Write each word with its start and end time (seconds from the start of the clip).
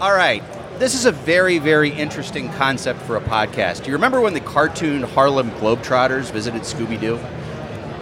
All 0.00 0.14
right. 0.14 0.44
This 0.78 0.94
is 0.94 1.06
a 1.06 1.10
very, 1.10 1.58
very 1.58 1.90
interesting 1.90 2.52
concept 2.52 3.02
for 3.02 3.16
a 3.16 3.20
podcast. 3.20 3.82
Do 3.82 3.86
you 3.88 3.94
remember 3.94 4.20
when 4.20 4.32
the 4.32 4.38
cartoon 4.40 5.02
Harlem 5.02 5.50
Globetrotters 5.52 6.30
visited 6.30 6.62
Scooby 6.62 7.00
Doo? 7.00 7.18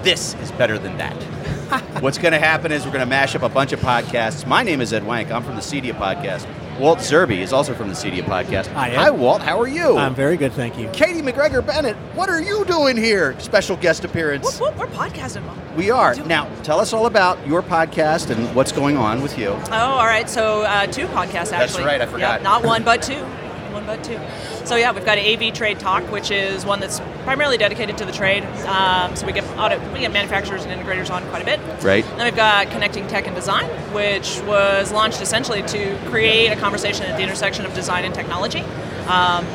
This 0.02 0.34
is 0.42 0.52
better 0.52 0.78
than 0.78 0.98
that. 0.98 1.14
What's 2.02 2.18
going 2.18 2.32
to 2.32 2.38
happen 2.38 2.70
is 2.70 2.84
we're 2.84 2.92
going 2.92 3.00
to 3.00 3.08
mash 3.08 3.34
up 3.34 3.40
a 3.40 3.48
bunch 3.48 3.72
of 3.72 3.80
podcasts. 3.80 4.46
My 4.46 4.62
name 4.62 4.82
is 4.82 4.92
Ed 4.92 5.06
Wenck. 5.06 5.30
I'm 5.30 5.42
from 5.42 5.54
the 5.54 5.62
Cedia 5.62 5.94
podcast. 5.94 6.46
Walt 6.78 6.98
Zerbe 6.98 7.38
is 7.38 7.54
also 7.54 7.72
from 7.74 7.88
the 7.88 7.94
Cedia 7.94 8.22
podcast. 8.22 8.66
Hi, 8.68 8.90
Ed. 8.90 8.96
Hi, 8.96 9.10
Walt. 9.10 9.40
How 9.40 9.58
are 9.58 9.66
you? 9.66 9.96
I'm 9.96 10.14
very 10.14 10.36
good, 10.36 10.52
thank 10.52 10.78
you. 10.78 10.88
Katie 10.88 11.22
McGregor 11.22 11.64
Brennan, 11.64 11.94
what 12.14 12.28
are 12.28 12.40
you 12.42 12.66
doing 12.66 12.98
here? 12.98 13.34
Special 13.40 13.76
guest 13.76 14.04
appearance. 14.04 14.44
Whoop, 14.60 14.76
whoop, 14.76 14.78
we're 14.78 14.86
podcasting. 14.94 15.42
We 15.74 15.90
are. 15.90 16.14
Do- 16.14 16.24
Now, 16.26 16.48
tell 16.64 16.78
us 16.78 16.92
all 16.92 17.06
about 17.06 17.44
your 17.46 17.62
podcast 17.62 18.28
and 18.28 18.54
what's 18.54 18.72
going 18.72 18.98
on 18.98 19.22
with 19.22 19.38
you. 19.38 19.48
Oh, 19.48 19.72
all 19.72 20.04
right. 20.06 20.28
So 20.28 20.62
uh, 20.62 20.86
two 20.86 21.06
podcasts 21.06 21.52
actually. 21.52 21.56
That's 21.56 21.78
right, 21.78 22.00
I 22.02 22.06
forgot. 22.06 22.40
Yeah, 22.40 22.44
not 22.44 22.62
one, 22.64 22.84
but 22.84 23.00
two. 23.02 23.22
One, 23.72 23.86
but 23.86 24.04
two. 24.04 24.18
So 24.66 24.74
yeah, 24.74 24.90
we've 24.90 25.04
got 25.04 25.16
AV 25.16 25.54
Trade 25.54 25.78
Talk, 25.78 26.02
which 26.10 26.32
is 26.32 26.66
one 26.66 26.80
that's 26.80 26.98
primarily 27.22 27.56
dedicated 27.56 27.96
to 27.98 28.04
the 28.04 28.10
trade. 28.10 28.42
Um, 28.66 29.14
so 29.14 29.24
we 29.24 29.32
get 29.32 29.44
auto, 29.56 29.78
we 29.92 30.00
get 30.00 30.12
manufacturers 30.12 30.64
and 30.64 30.72
integrators 30.72 31.08
on 31.08 31.22
quite 31.28 31.42
a 31.42 31.44
bit. 31.44 31.60
Right. 31.84 32.04
Then 32.04 32.24
we've 32.24 32.34
got 32.34 32.68
Connecting 32.72 33.06
Tech 33.06 33.28
and 33.28 33.36
Design, 33.36 33.66
which 33.94 34.40
was 34.40 34.90
launched 34.90 35.22
essentially 35.22 35.62
to 35.62 35.96
create 36.06 36.48
a 36.48 36.56
conversation 36.56 37.06
at 37.06 37.16
the 37.16 37.22
intersection 37.22 37.64
of 37.64 37.74
design 37.74 38.04
and 38.04 38.12
technology. 38.12 38.62
Um, 39.06 39.46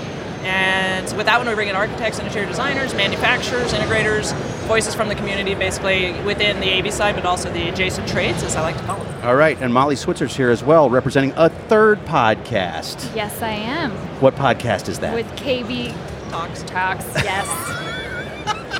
and 0.43 1.05
with 1.17 1.25
that 1.25 1.37
one, 1.37 1.47
we 1.47 1.53
bring 1.55 1.69
in 1.69 1.75
architects 1.75 2.17
and 2.19 2.27
interior 2.27 2.47
designers, 2.47 2.93
manufacturers, 2.93 3.73
integrators, 3.73 4.33
voices 4.67 4.95
from 4.95 5.07
the 5.07 5.15
community, 5.15 5.53
basically 5.55 6.13
within 6.23 6.59
the 6.59 6.71
AV 6.71 6.91
side, 6.93 7.15
but 7.15 7.25
also 7.25 7.51
the 7.51 7.69
adjacent 7.69 8.07
trades, 8.07 8.43
as 8.43 8.55
I 8.55 8.61
like 8.61 8.77
to 8.77 8.83
call 8.83 9.03
them. 9.03 9.23
All 9.23 9.35
right, 9.35 9.57
and 9.61 9.73
Molly 9.73 9.95
Switzer's 9.95 10.35
here 10.35 10.49
as 10.49 10.63
well, 10.63 10.89
representing 10.89 11.33
a 11.35 11.49
third 11.49 11.99
podcast. 12.05 13.15
Yes, 13.15 13.41
I 13.41 13.51
am. 13.51 13.91
What 14.21 14.35
podcast 14.35 14.89
is 14.89 14.99
that? 14.99 15.13
With 15.13 15.27
KB 15.31 15.93
Talks. 16.29 16.63
Talks, 16.63 17.05
yes. 17.23 17.47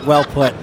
Well 0.06 0.24
put. 0.26 0.54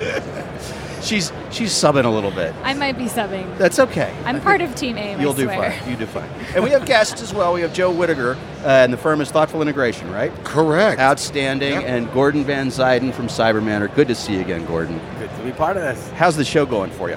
She's 1.08 1.32
she's 1.50 1.72
subbing 1.72 2.04
a 2.04 2.08
little 2.10 2.30
bit. 2.30 2.54
I 2.62 2.74
might 2.74 2.98
be 2.98 3.06
subbing. 3.06 3.56
That's 3.56 3.78
okay. 3.78 4.14
I'm 4.26 4.42
part 4.42 4.60
of 4.60 4.74
Team 4.74 4.98
A, 4.98 5.14
I 5.14 5.20
You'll 5.20 5.32
do 5.32 5.44
swear. 5.44 5.72
fine. 5.72 5.90
You 5.90 5.96
do 5.96 6.04
fine. 6.04 6.28
And 6.54 6.62
we 6.62 6.68
have 6.70 6.84
guests 6.84 7.22
as 7.22 7.32
well. 7.32 7.54
We 7.54 7.62
have 7.62 7.72
Joe 7.72 7.90
Whitaker, 7.90 8.36
uh, 8.62 8.66
and 8.68 8.92
the 8.92 8.98
firm 8.98 9.22
is 9.22 9.30
Thoughtful 9.30 9.62
Integration, 9.62 10.10
right? 10.10 10.30
Correct. 10.44 11.00
Outstanding. 11.00 11.72
Yep. 11.72 11.84
And 11.86 12.12
Gordon 12.12 12.44
Van 12.44 12.68
Zuiden 12.68 13.14
from 13.14 13.28
Cybermanor. 13.28 13.94
Good 13.94 14.08
to 14.08 14.14
see 14.14 14.34
you 14.34 14.40
again, 14.42 14.66
Gordon. 14.66 15.00
Good 15.18 15.30
to 15.34 15.42
be 15.44 15.52
part 15.52 15.78
of 15.78 15.82
this. 15.82 16.10
How's 16.10 16.36
the 16.36 16.44
show 16.44 16.66
going 16.66 16.90
for 16.90 17.08
you? 17.08 17.16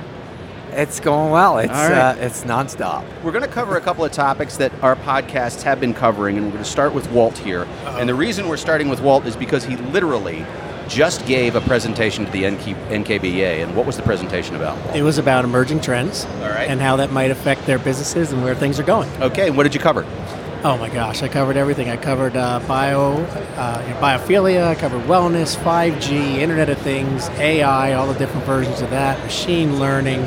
It's 0.72 1.02
going 1.02 1.32
well. 1.32 1.58
It's 1.58 1.70
All 1.74 1.90
right. 1.90 2.16
uh, 2.16 2.16
it's 2.18 2.44
nonstop. 2.44 3.04
We're 3.24 3.34
going 3.34 3.44
to 3.44 3.50
cover 3.50 3.76
a 3.76 3.82
couple 3.82 4.06
of 4.06 4.14
topics 4.14 4.56
that 4.56 4.72
our 4.82 4.96
podcasts 4.96 5.64
have 5.64 5.82
been 5.82 5.94
covering, 5.94 6.38
and 6.38 6.46
we're 6.46 6.54
going 6.54 6.64
to 6.64 6.70
start 6.70 6.94
with 6.94 7.12
Walt 7.12 7.38
here. 7.38 7.64
And 7.86 8.08
the 8.08 8.16
reason 8.16 8.48
we're 8.48 8.56
starting 8.56 8.88
with 8.88 9.02
Walt 9.02 9.26
is 9.26 9.36
because 9.36 9.66
he 9.66 9.76
literally 9.76 10.46
just 10.92 11.26
gave 11.26 11.56
a 11.56 11.62
presentation 11.62 12.26
to 12.26 12.32
the 12.32 12.50
NK, 12.50 12.76
NKBA. 12.90 13.64
And 13.64 13.76
what 13.76 13.86
was 13.86 13.96
the 13.96 14.04
presentation 14.04 14.56
about? 14.56 14.78
It 14.96 15.04
was 15.04 15.18
about 15.18 15.46
emerging 15.46 15.82
trends 15.82 16.26
right. 16.42 16.70
and 16.70 16.82
how 16.82 16.98
that 16.98 17.12
might 17.12 17.32
affect 17.32 17.66
their 17.66 17.80
businesses 17.80 18.34
and 18.34 18.44
where 18.44 18.54
things 18.54 18.80
are 18.80 18.84
going. 18.84 19.10
Okay, 19.22 19.48
and 19.48 19.58
what 19.58 19.64
did 19.64 19.74
you 19.74 19.80
cover? 19.80 20.06
Oh 20.64 20.78
my 20.78 20.90
gosh, 20.90 21.24
I 21.24 21.28
covered 21.28 21.58
everything. 21.58 21.90
I 21.90 21.98
covered 21.98 22.36
uh, 22.36 22.60
bio, 22.68 23.24
uh, 23.24 24.00
biophilia, 24.00 24.68
I 24.68 24.76
covered 24.76 25.02
wellness, 25.04 25.56
5G, 25.56 26.38
Internet 26.38 26.70
of 26.70 26.78
Things, 26.80 27.30
AI, 27.30 27.94
all 27.94 28.06
the 28.06 28.20
different 28.20 28.46
versions 28.46 28.82
of 28.82 28.92
that, 28.92 29.18
machine 29.24 29.80
learning, 29.80 30.20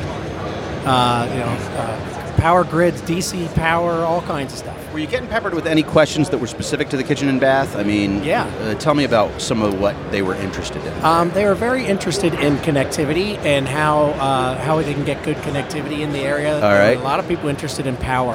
uh, 0.87 1.29
you 1.31 1.39
know, 1.39 1.81
uh, 1.81 2.14
power 2.37 2.65
grids, 2.65 3.01
DC 3.03 3.53
power, 3.55 4.05
all 4.05 4.23
kinds 4.23 4.53
of 4.53 4.59
stuff. 4.61 4.93
Were 4.93 4.99
you 4.99 5.07
getting 5.07 5.29
peppered 5.29 5.55
with 5.55 5.67
any 5.67 5.83
questions 5.83 6.31
that 6.31 6.39
were 6.39 6.47
specific 6.47 6.89
to 6.91 6.97
the 6.97 7.03
kitchen 7.05 7.29
and 7.29 7.41
bath? 7.41 7.77
I 7.77 7.83
mean, 7.83 8.23
Yeah. 8.23 8.45
Uh, 8.61 8.75
tell 8.75 8.95
me 8.95 9.05
about 9.05 9.41
some 9.41 9.63
of 9.63 9.81
what 9.81 9.95
they 10.11 10.23
were 10.23 10.35
interested 10.37 10.85
in. 10.85 11.05
Um, 11.05 11.31
they 11.31 11.45
were 11.45 11.55
very 11.55 11.85
interested 11.85 12.35
in 12.35 12.57
connectivity 12.59 13.37
and 13.39 13.67
how 13.67 14.07
uh, 14.21 14.59
how 14.59 14.81
they 14.81 14.95
can 14.95 15.05
get 15.05 15.23
good 15.25 15.37
connectivity 15.39 16.01
in 16.01 16.13
the 16.13 16.21
area. 16.21 16.55
All 16.57 16.73
right. 16.73 16.97
A 16.97 17.03
lot 17.03 17.19
of 17.19 17.27
people 17.29 17.49
interested 17.49 17.87
in 17.87 17.97
power. 17.97 18.35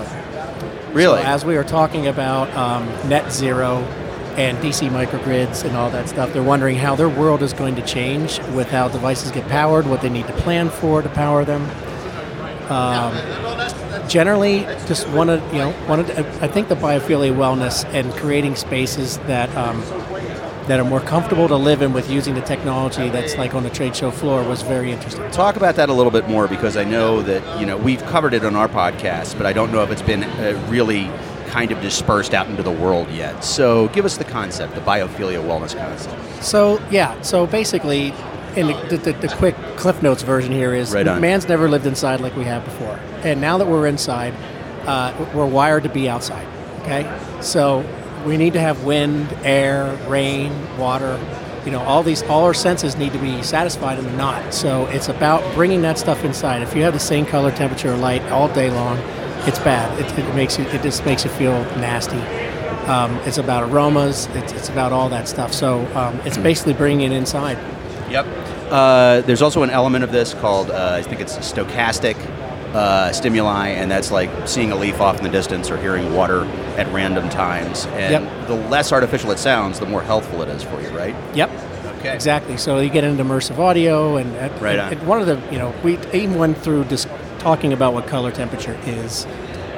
really? 0.93 1.21
So 1.21 1.27
as 1.27 1.45
we 1.45 1.55
were 1.55 1.63
talking 1.63 2.07
about 2.07 2.53
um, 2.55 2.85
net 3.09 3.31
zero 3.31 3.77
and 4.37 4.57
DC 4.59 4.89
microgrids 4.89 5.65
and 5.65 5.75
all 5.75 5.89
that 5.91 6.07
stuff, 6.09 6.31
they're 6.33 6.43
wondering 6.43 6.75
how 6.77 6.95
their 6.95 7.09
world 7.09 7.41
is 7.43 7.53
going 7.53 7.75
to 7.75 7.81
change 7.85 8.39
with 8.55 8.69
how 8.69 8.87
devices 8.87 9.31
get 9.31 9.47
powered, 9.49 9.85
what 9.85 10.01
they 10.01 10.09
need 10.09 10.27
to 10.27 10.33
plan 10.33 10.69
for 10.69 11.01
to 11.01 11.09
power 11.09 11.43
them. 11.45 11.63
Um, 12.69 13.13
generally, 14.09 14.61
just 14.87 15.07
wanted, 15.09 15.41
you 15.53 15.59
know, 15.59 15.75
wanted. 15.87 16.11
I 16.41 16.47
think 16.47 16.67
the 16.67 16.75
biophilia 16.75 17.33
wellness 17.33 17.85
and 17.93 18.11
creating 18.13 18.55
spaces 18.55 19.17
that 19.19 19.55
um, 19.55 19.81
that 20.67 20.79
are 20.79 20.85
more 20.85 20.99
comfortable 20.99 21.47
to 21.47 21.55
live 21.55 21.81
in 21.81 21.93
with 21.93 22.09
using 22.11 22.35
the 22.35 22.41
technology 22.41 23.09
that's 23.09 23.35
like 23.37 23.55
on 23.55 23.63
the 23.63 23.69
trade 23.69 23.95
show 23.95 24.11
floor 24.11 24.43
was 24.43 24.61
very 24.61 24.91
interesting. 24.91 25.29
Talk 25.31 25.55
about 25.55 25.75
that 25.77 25.89
a 25.89 25.93
little 25.93 26.11
bit 26.11 26.27
more 26.27 26.47
because 26.47 26.77
I 26.77 26.83
know 26.83 27.21
that 27.21 27.59
you 27.59 27.65
know 27.65 27.77
we've 27.77 28.03
covered 28.05 28.33
it 28.33 28.43
on 28.43 28.55
our 28.55 28.67
podcast, 28.67 29.37
but 29.37 29.45
I 29.45 29.53
don't 29.53 29.71
know 29.71 29.83
if 29.83 29.91
it's 29.91 30.01
been 30.01 30.23
uh, 30.23 30.63
really 30.69 31.09
kind 31.47 31.71
of 31.71 31.81
dispersed 31.81 32.33
out 32.33 32.47
into 32.47 32.61
the 32.61 32.71
world 32.71 33.09
yet. 33.09 33.43
So 33.43 33.87
give 33.89 34.05
us 34.05 34.17
the 34.17 34.25
concept, 34.25 34.75
the 34.75 34.81
biophilia 34.81 35.43
wellness 35.43 35.75
concept. 35.75 36.43
So 36.43 36.79
yeah, 36.91 37.19
so 37.21 37.47
basically, 37.47 38.13
in 38.59 38.67
the, 38.67 38.73
the, 38.89 38.97
the, 38.97 39.13
the 39.13 39.27
quick 39.29 39.55
Cliff 39.77 40.03
Notes 40.03 40.21
version 40.21 40.51
here 40.51 40.73
is 40.73 40.91
Right 40.93 41.05
man's 41.19 41.47
never 41.47 41.69
lived 41.69 41.85
inside 41.85 42.19
like 42.19 42.35
we 42.35 42.43
have 42.43 42.63
before, 42.65 42.99
and 43.23 43.39
now 43.39 43.57
that 43.57 43.67
we're 43.67 43.87
inside, 43.87 44.33
uh, 44.85 45.13
we're 45.33 45.45
wired 45.45 45.83
to 45.83 45.89
be 45.89 46.09
outside. 46.09 46.45
Okay, 46.81 47.09
so 47.41 47.85
we 48.25 48.37
need 48.37 48.53
to 48.53 48.59
have 48.59 48.83
wind, 48.83 49.31
air, 49.43 49.95
rain, 50.07 50.51
water. 50.77 51.19
You 51.65 51.71
know, 51.71 51.81
all 51.81 52.03
these, 52.03 52.23
all 52.23 52.45
our 52.45 52.53
senses 52.53 52.95
need 52.95 53.11
to 53.13 53.19
be 53.19 53.43
satisfied, 53.43 53.97
and 53.97 54.07
they're 54.07 54.17
not. 54.17 54.53
So 54.53 54.87
it's 54.87 55.09
about 55.09 55.43
bringing 55.55 55.81
that 55.83 55.97
stuff 55.97 56.23
inside. 56.23 56.61
If 56.61 56.75
you 56.75 56.83
have 56.83 56.93
the 56.93 56.99
same 56.99 57.25
color, 57.25 57.51
temperature, 57.51 57.93
or 57.93 57.97
light 57.97 58.21
all 58.31 58.51
day 58.53 58.71
long, 58.71 58.97
it's 59.47 59.59
bad. 59.59 59.99
It, 59.99 60.19
it 60.19 60.35
makes 60.35 60.57
you, 60.57 60.65
it 60.65 60.81
just 60.81 61.05
makes 61.05 61.23
you 61.25 61.29
feel 61.31 61.63
nasty. 61.77 62.19
Um, 62.87 63.15
it's 63.25 63.37
about 63.37 63.69
aromas. 63.69 64.27
It's, 64.33 64.53
it's 64.53 64.69
about 64.69 64.91
all 64.91 65.09
that 65.09 65.27
stuff. 65.27 65.53
So 65.53 65.85
um, 65.95 66.19
it's 66.25 66.37
basically 66.37 66.73
bringing 66.73 67.11
it 67.11 67.15
inside. 67.15 67.57
Yep. 68.09 68.25
Uh, 68.71 69.21
there's 69.21 69.41
also 69.41 69.63
an 69.63 69.69
element 69.69 70.03
of 70.03 70.11
this 70.11 70.33
called 70.35 70.69
uh, 70.71 70.91
I 70.93 71.01
think 71.01 71.21
it's 71.21 71.37
stochastic 71.37 72.15
uh, 72.75 73.11
stimuli, 73.11 73.69
and 73.69 73.89
that's 73.89 74.11
like 74.11 74.29
seeing 74.47 74.71
a 74.71 74.75
leaf 74.75 75.01
off 75.01 75.17
in 75.17 75.23
the 75.23 75.29
distance 75.29 75.71
or 75.71 75.77
hearing 75.77 76.13
water 76.13 76.45
at 76.77 76.87
random 76.93 77.27
times. 77.29 77.85
And 77.93 78.23
Yep. 78.25 78.47
the 78.47 78.53
less 78.69 78.91
artificial 78.91 79.31
it 79.31 79.39
sounds, 79.39 79.79
the 79.79 79.87
more 79.87 80.03
helpful 80.03 80.41
it 80.43 80.49
is 80.49 80.61
for 80.63 80.79
you, 80.81 80.89
right? 80.89 81.15
Yep. 81.33 81.49
Okay. 81.99 82.13
Exactly. 82.13 82.57
So 82.57 82.79
you 82.79 82.89
get 82.89 83.03
into 83.03 83.23
immersive 83.23 83.57
audio, 83.57 84.17
and, 84.17 84.33
and- 84.35 84.61
Right 84.61 84.77
on. 84.79 84.93
one 85.05 85.19
of 85.19 85.27
the 85.27 85.41
you 85.51 85.57
know 85.57 85.73
we 85.83 85.97
even 86.13 86.37
went 86.37 86.57
through 86.59 86.85
just 86.85 87.07
talking 87.39 87.73
about 87.73 87.93
what 87.93 88.05
color 88.07 88.31
temperature 88.31 88.77
is. 88.85 89.25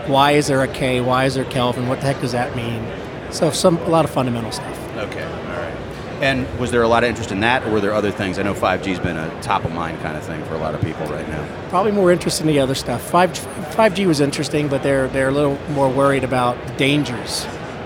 Why 0.07 0.31
is 0.31 0.47
there 0.47 0.61
a 0.61 0.67
K? 0.67 0.99
Why 0.99 1.25
is 1.25 1.35
there 1.35 1.45
Kelvin? 1.45 1.87
What 1.87 2.01
the 2.01 2.07
heck 2.07 2.19
does 2.21 2.33
that 2.33 2.55
mean? 2.55 2.85
So 3.31 3.51
some 3.51 3.77
a 3.77 3.87
lot 3.89 4.03
of 4.03 4.11
fundamental 4.11 4.51
stuff. 4.51 4.77
Okay. 4.97 5.23
All 5.23 5.57
right. 5.61 5.73
And 6.21 6.47
was 6.59 6.69
there 6.69 6.83
a 6.83 6.87
lot 6.87 7.03
of 7.03 7.09
interest 7.09 7.31
in 7.31 7.39
that, 7.39 7.63
or 7.63 7.71
were 7.71 7.81
there 7.81 7.93
other 7.93 8.11
things? 8.11 8.37
I 8.37 8.43
know 8.43 8.53
5G's 8.53 8.99
been 8.99 9.17
a 9.17 9.41
top 9.41 9.65
of 9.65 9.71
mind 9.71 9.99
kind 10.01 10.15
of 10.15 10.23
thing 10.23 10.43
for 10.45 10.53
a 10.53 10.59
lot 10.59 10.75
of 10.75 10.81
people 10.81 11.05
right 11.07 11.27
now. 11.27 11.69
Probably 11.69 11.91
more 11.91 12.11
interest 12.11 12.41
in 12.41 12.47
the 12.47 12.59
other 12.59 12.75
stuff. 12.75 13.01
Five 13.01 13.35
five 13.73 13.95
G 13.95 14.05
was 14.05 14.19
interesting, 14.19 14.67
but 14.67 14.83
they're 14.83 15.07
they're 15.07 15.29
a 15.29 15.31
little 15.31 15.57
more 15.71 15.89
worried 15.89 16.23
about 16.23 16.63
the 16.67 16.73
dangers 16.73 17.45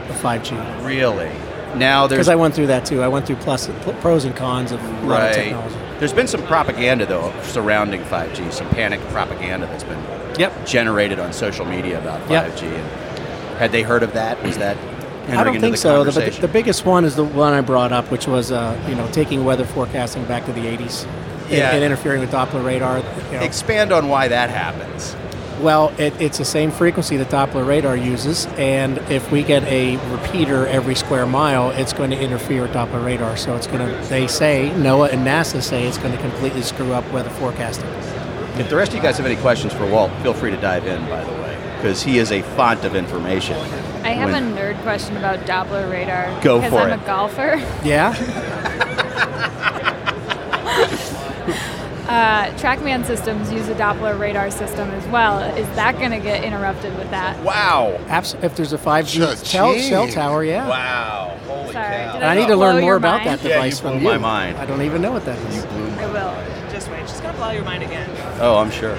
of 0.09 0.19
five 0.19 0.43
G. 0.43 0.55
Really? 0.81 1.31
Now 1.75 2.07
there's 2.07 2.19
Because 2.19 2.29
I 2.29 2.35
went 2.35 2.53
through 2.55 2.67
that 2.67 2.85
too. 2.85 3.01
I 3.01 3.07
went 3.07 3.25
through 3.25 3.37
plus 3.37 3.69
pros 4.01 4.25
and 4.25 4.35
cons 4.35 4.71
of 4.73 4.83
a 4.83 4.87
lot 4.87 5.01
of 5.01 5.07
right. 5.09 5.33
technology. 5.33 5.75
There's 5.99 6.13
been 6.13 6.27
some 6.27 6.43
propaganda 6.43 7.05
though 7.05 7.33
surrounding 7.43 8.01
5G, 8.03 8.51
some 8.51 8.67
panic 8.69 8.99
propaganda 9.11 9.65
that's 9.67 9.83
been 9.85 10.03
Yep. 10.37 10.65
generated 10.65 11.19
on 11.19 11.31
social 11.31 11.63
media 11.65 11.97
about 11.99 12.19
5G. 12.27 12.63
And 12.63 13.57
had 13.57 13.71
they 13.71 13.81
heard 13.83 14.03
of 14.03 14.11
that? 14.13 14.41
Was 14.43 14.57
that 14.57 14.75
I 15.27 15.43
don't 15.43 15.59
think 15.59 15.77
so. 15.77 16.03
The, 16.03 16.29
the 16.41 16.47
biggest 16.47 16.85
one 16.85 17.05
is 17.05 17.15
the 17.15 17.23
one 17.25 17.53
I 17.53 17.61
brought 17.61 17.91
up, 17.91 18.11
which 18.11 18.27
was 18.27 18.51
uh, 18.51 18.79
you 18.87 18.95
know 18.95 19.07
taking 19.11 19.43
weather 19.45 19.65
forecasting 19.65 20.23
back 20.25 20.45
to 20.45 20.53
the 20.53 20.61
80s 20.61 21.05
and- 21.05 21.51
Yeah. 21.51 21.71
and, 21.75 21.83
interfering 21.83 22.21
with 22.21 22.31
Doppler 22.31 22.63
radar. 22.65 22.97
You 22.99 23.03
know. 23.37 23.43
Expand 23.43 23.91
on 23.91 24.07
why 24.09 24.27
that 24.27 24.49
happens. 24.49 25.15
well, 25.61 25.93
it, 25.97 26.13
it's 26.19 26.37
the 26.37 26.45
same 26.45 26.69
frequency 26.71 27.17
that 27.17 27.29
Doppler 27.29 27.65
radar 27.65 27.95
uses, 27.95 28.45
and 28.57 28.97
if 29.09 29.31
we 29.31 29.41
get 29.41 29.63
a 29.63 29.97
repeater 30.11 30.67
every 30.67 30.95
square 30.95 31.25
mile, 31.25 31.71
it's 31.71 31.93
going 31.93 32.09
to 32.11 32.19
interfere 32.19 32.63
with 32.63 32.71
Doppler 32.73 33.03
radar. 33.05 33.37
So 33.37 33.55
it's 33.55 33.67
going 33.67 33.79
to. 33.79 34.07
They 34.09 34.27
say 34.27 34.71
NOAA 34.75 35.13
and 35.13 35.25
NASA 35.25 35.61
say 35.61 35.87
it's 35.87 35.97
going 35.97 36.11
to 36.13 36.19
completely 36.21 36.61
screw 36.61 36.93
up 36.93 37.09
weather 37.11 37.29
forecasting. 37.31 37.87
If 38.59 38.69
the 38.69 38.75
rest 38.75 38.91
of 38.91 38.97
you 38.97 39.01
guys 39.01 39.17
have 39.17 39.25
any 39.25 39.35
questions 39.37 39.73
for 39.73 39.85
Walt, 39.89 40.11
feel 40.23 40.33
free 40.33 40.51
to 40.51 40.57
dive 40.57 40.85
in, 40.87 41.01
by 41.09 41.23
the 41.23 41.31
way, 41.33 41.57
because 41.77 42.01
he 42.01 42.19
is 42.19 42.31
a 42.31 42.41
font 42.55 42.83
of 42.85 42.95
information. 42.95 43.57
I 44.05 44.09
have 44.09 44.31
When- 44.31 44.55
a 44.55 44.55
nerd 44.55 44.81
question 44.83 45.17
about 45.17 45.39
Doppler 45.41 45.91
radar. 45.91 46.27
Go 46.41 46.59
because 46.59 46.71
for 46.71 46.79
I'm 46.81 46.99
it. 46.99 47.03
a 47.03 47.05
golfer. 47.05 47.61
Yeah. 47.83 48.13
Uh, 52.05 52.51
TrackMan 52.57 53.03
systems 53.03 53.51
use 53.51 53.67
a 53.67 53.73
Doppler 53.73 54.17
radar 54.17 54.51
system 54.51 54.91
as 54.91 55.05
well. 55.07 55.39
Is 55.57 55.67
that 55.75 55.97
going 55.97 56.11
to 56.11 56.19
get 56.19 56.43
interrupted 56.43 56.95
with 56.99 57.09
that? 57.09 57.37
Wow. 57.43 57.99
Abs- 58.07 58.35
if 58.43 58.55
there's 58.55 58.73
a 58.73 58.77
5G 58.77 59.35
cell, 59.37 59.73
cell 59.79 60.07
tower, 60.07 60.43
yeah. 60.43 60.67
Wow. 60.69 61.35
Holy 61.47 61.73
Sorry, 61.73 61.95
cow. 61.95 62.13
did 62.13 62.21
And 62.21 62.25
I 62.25 62.35
need 62.35 62.47
to 62.47 62.55
Blow 62.55 62.67
learn 62.67 62.75
your 62.75 62.81
more 62.83 62.95
about 62.97 63.25
mind? 63.25 63.39
that 63.39 63.43
Yeah, 63.43 63.49
you 63.49 63.53
device 63.55 63.81
blew 63.81 63.91
from 63.93 64.03
my 64.03 64.13
you. 64.13 64.19
mind. 64.19 64.57
I 64.57 64.65
don't 64.67 64.83
even 64.83 65.01
know 65.01 65.11
what 65.11 65.25
that 65.25 65.39
is. 65.51 65.65
I 65.65 66.05
will. 66.11 66.71
Just 66.71 66.91
wait. 66.91 67.09
She's 67.09 67.19
gonna 67.21 67.37
blow 67.37 67.49
your 67.49 67.63
mind 67.63 67.81
again. 67.81 68.07
Oh, 68.39 68.57
I'm 68.57 68.69
sure. 68.69 68.95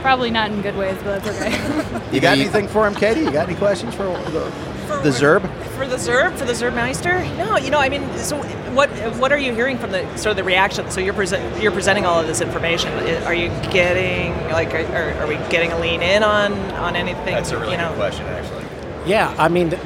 Probably 0.00 0.30
not 0.30 0.50
in 0.50 0.62
good 0.62 0.76
ways, 0.76 0.96
but 1.02 1.22
that's 1.22 1.38
okay. 1.38 2.04
You 2.12 2.20
got 2.20 2.38
anything 2.38 2.68
for 2.68 2.86
him, 2.86 2.94
Katie? 2.94 3.20
You 3.20 3.30
got 3.30 3.48
any 3.48 3.58
questions 3.58 3.94
for 3.94 4.04
the, 4.04 4.50
the 5.02 5.10
Zerb? 5.10 5.42
For 5.76 5.86
the 5.86 5.96
Zerb, 5.96 6.34
for 6.38 6.46
the 6.46 6.54
Zerbmeister? 6.54 7.36
No, 7.36 7.58
you 7.58 7.70
know, 7.70 7.78
I 7.78 7.90
mean, 7.90 8.10
so 8.16 8.42
what 8.72 8.88
what 9.18 9.30
are 9.30 9.38
you 9.38 9.52
hearing 9.52 9.76
from 9.76 9.92
the 9.92 10.04
sort 10.16 10.30
of 10.30 10.36
the 10.36 10.44
reaction? 10.44 10.90
So 10.90 11.00
you're 11.00 11.12
present 11.12 11.62
you're 11.62 11.72
presenting 11.72 12.06
all 12.06 12.20
of 12.20 12.26
this 12.26 12.40
information. 12.40 12.92
Are 13.24 13.34
you 13.34 13.48
getting 13.70 14.32
like 14.50 14.72
are, 14.72 15.12
are 15.20 15.26
we 15.26 15.34
getting 15.50 15.72
a 15.72 15.78
lean 15.78 16.00
in 16.00 16.22
on 16.22 16.52
on 16.72 16.96
anything? 16.96 17.34
That's 17.34 17.50
a 17.50 17.58
really 17.58 17.72
you 17.72 17.78
know? 17.78 17.90
Good 17.90 17.96
question, 17.96 18.26
actually. 18.26 18.64
Yeah, 19.06 19.34
I 19.38 19.48
mean, 19.48 19.70
th- 19.70 19.82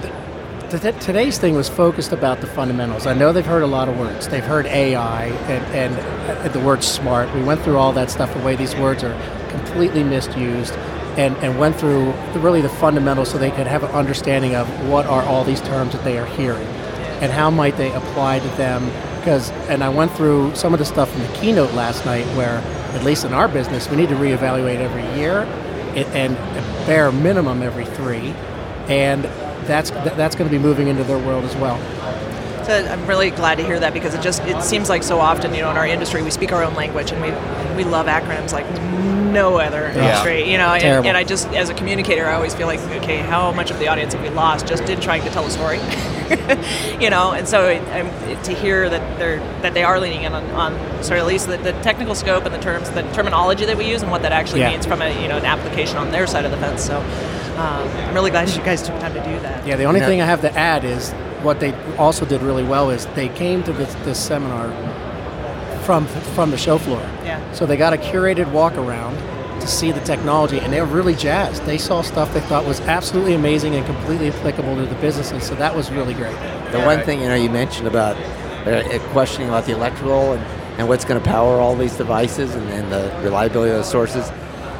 th- 0.71 0.83
th- 0.83 1.05
today's 1.05 1.39
thing 1.39 1.55
was 1.55 1.69
focused 1.69 2.13
about 2.13 2.41
the 2.41 2.47
fundamentals. 2.47 3.07
I 3.07 3.15
know 3.15 3.33
they've 3.33 3.45
heard 3.45 3.63
a 3.63 3.67
lot 3.67 3.89
of 3.89 3.99
words. 3.99 4.29
They've 4.29 4.45
heard 4.45 4.67
AI 4.67 5.25
and, 5.27 5.95
and 5.97 6.31
uh, 6.39 6.49
the 6.49 6.61
word 6.61 6.83
smart. 6.85 7.33
We 7.35 7.43
went 7.43 7.63
through 7.63 7.79
all 7.79 7.93
that 7.93 8.11
stuff, 8.11 8.33
the 8.33 8.41
way 8.45 8.57
these 8.57 8.75
words 8.77 9.03
are 9.05 9.15
completely 9.73 10.05
misused, 10.05 10.75
and, 11.17 11.37
and 11.39 11.59
went 11.59 11.77
through 11.77 12.13
really 12.37 12.61
the 12.61 12.69
fundamentals 12.69 13.31
so 13.31 13.39
they 13.39 13.51
could 13.51 13.67
have 13.67 13.83
an 13.83 13.91
understanding 13.91 14.55
of 14.55 14.67
what 14.89 15.07
are 15.07 15.23
all 15.25 15.45
these 15.45 15.61
terms 15.63 15.93
that 15.93 16.05
they 16.05 16.19
are 16.19 16.27
hearing 16.27 16.67
and 17.21 17.31
how 17.33 17.51
might 17.51 17.77
they 17.77 17.93
apply 17.93 18.39
to 18.39 18.49
them. 18.57 18.85
Because, 19.19 19.51
and 19.69 19.85
I 19.85 19.89
went 19.89 20.11
through 20.13 20.55
some 20.55 20.73
of 20.73 20.79
the 20.79 20.85
stuff 20.85 21.11
from 21.11 21.21
the 21.23 21.33
keynote 21.35 21.73
last 21.75 22.05
night 22.05 22.25
where, 22.37 22.59
at 22.95 23.05
least 23.05 23.25
in 23.25 23.33
our 23.33 23.47
business, 23.49 23.89
we 23.89 23.97
need 23.97 24.09
to 24.09 24.15
reevaluate 24.17 24.79
every 24.79 25.05
year 25.19 25.43
it- 25.95 26.07
and 26.09 26.37
bare 26.87 27.13
minimum 27.13 27.63
every 27.63 27.85
three 27.85 28.35
and 28.89 29.25
that's 29.67 29.91
that's 29.91 30.35
going 30.35 30.51
to 30.51 30.57
be 30.57 30.61
moving 30.61 30.89
into 30.89 31.05
their 31.05 31.19
world 31.19 31.45
as 31.45 31.55
well. 31.57 31.79
So 32.65 32.73
I'm 32.75 33.07
really 33.07 33.31
glad 33.31 33.59
to 33.59 33.65
hear 33.65 33.79
that 33.79 33.93
because 33.95 34.13
it 34.15 34.23
just 34.23 34.43
it 34.43 34.61
seems 34.63 34.89
like 34.89 35.05
so 35.05 35.21
often, 35.21 35.55
you 35.55 35.61
know, 35.63 35.71
in 35.71 35.77
our 35.77 35.87
industry 35.87 36.21
we 36.23 36.31
speak 36.33 36.51
our 36.53 36.65
own 36.65 36.75
language 36.75 37.13
and 37.13 37.23
we 37.23 37.31
we 37.77 37.89
love 37.89 38.07
acronyms 38.07 38.53
like 38.53 38.67
no 39.03 39.59
other 39.59 39.87
industry, 39.87 40.51
you 40.51 40.59
know. 40.59 40.73
And, 40.75 41.07
and 41.07 41.17
I 41.17 41.25
just 41.25 41.49
as 41.49 41.69
a 41.71 41.75
communicator, 41.75 42.27
I 42.27 42.35
always 42.35 42.55
feel 42.55 42.67
like, 42.67 42.81
okay, 43.03 43.19
how 43.19 43.53
much 43.53 43.71
of 43.71 43.79
the 43.79 43.89
audience 43.89 44.15
have 44.15 44.23
we 44.23 44.29
lost 44.31 44.67
just 44.67 44.85
in 44.85 45.01
trying 45.01 45.23
to 45.23 45.31
tell 45.31 45.45
a 45.47 45.51
story, 45.51 45.79
you 47.01 47.11
know? 47.11 47.33
And 47.33 47.49
so 47.49 47.69
it, 47.69 47.83
I'm, 47.89 48.07
it, 48.29 48.43
to 48.45 48.55
hear 48.55 48.89
that 48.89 49.19
they're 49.19 49.39
that 49.63 49.75
they 49.75 49.83
are 49.85 49.99
leaning 50.01 50.23
in 50.23 50.33
on, 50.35 50.45
on 50.51 50.73
sort 51.03 51.19
of 51.19 51.25
at 51.25 51.27
least 51.27 51.47
the, 51.49 51.57
the 51.59 51.73
technical 51.83 52.15
scope 52.15 52.45
and 52.45 52.55
the 52.55 52.61
terms, 52.61 52.91
the 52.91 53.03
terminology 53.13 53.65
that 53.67 53.77
we 53.77 53.89
use, 53.89 54.03
and 54.03 54.11
what 54.11 54.23
that 54.23 54.33
actually 54.33 54.61
Yeah. 54.61 54.71
means 54.71 54.87
from 54.87 55.03
a 55.03 55.21
you 55.23 55.29
know 55.29 55.39
an 55.39 55.45
application 55.45 55.97
on 55.97 56.11
their 56.11 56.27
side 56.27 56.45
of 56.45 56.51
the 56.51 56.59
fence. 56.59 56.83
So 56.85 56.99
um, 57.01 57.89
I'm 57.89 58.15
really 58.15 58.31
glad 58.31 58.49
you 58.49 58.63
guys 58.63 58.83
took 58.83 58.99
time 59.01 59.15
to 59.15 59.23
do 59.25 59.39
that. 59.41 59.67
Yeah, 59.67 59.77
the 59.77 59.85
only 59.85 60.01
Yeah. 60.01 60.07
thing 60.07 60.21
I 60.23 60.27
have 60.27 60.41
to 60.43 60.53
add 60.59 60.85
is 60.85 61.13
what 61.43 61.61
they 61.61 61.73
also 61.97 62.25
did 62.25 62.41
really 62.41 62.63
well 62.65 62.91
is 62.91 63.07
they 63.15 63.29
came 63.29 63.63
to 63.65 63.73
this, 63.73 63.93
this 64.05 64.19
seminar 64.19 64.69
from 65.83 66.07
from 66.35 66.51
the 66.51 66.59
show 66.59 66.79
floor. 66.79 67.01
Yeah. 67.25 67.53
So 67.53 67.67
they 67.67 67.77
got 67.77 67.93
a 67.93 67.97
curated 67.97 68.51
walk 68.51 68.75
around 68.75 69.17
to 69.61 69.67
see 69.69 69.93
the 69.93 70.01
technology, 70.01 70.59
and 70.59 70.73
they 70.73 70.81
were 70.81 70.87
really 70.87 71.15
jazzed. 71.15 71.65
They 71.65 71.79
saw 71.79 72.03
stuff 72.03 72.33
they 72.35 72.41
thought 72.41 72.65
was 72.65 72.81
absolutely 72.81 73.35
amazing 73.35 73.75
and 73.75 73.87
completely 73.87 74.29
applicable 74.29 74.77
to 74.77 74.87
the 74.87 74.95
businesses. 74.97 75.45
So 75.45 75.55
that 75.55 75.75
was 75.75 75.91
really 75.91 76.15
great. 76.15 76.37
The 76.73 76.81
one 76.81 77.01
thing 77.01 77.21
you 77.23 77.29
know 77.29 77.35
you 77.35 77.51
mentioned 77.51 77.87
about 77.87 78.17
uh, 78.67 78.99
questioning 79.11 79.49
about 79.49 79.67
the 79.67 79.73
electrical 79.73 80.33
and, 80.33 80.43
and 80.79 80.89
what's 80.89 81.05
going 81.05 81.23
to 81.23 81.29
power 81.29 81.61
all 81.61 81.77
these 81.77 81.97
devices 81.97 82.55
and, 82.55 82.69
and 82.71 82.91
the 82.93 83.15
reliability 83.23 83.73
of 83.73 83.79
the 83.79 83.85
sources. 83.85 84.31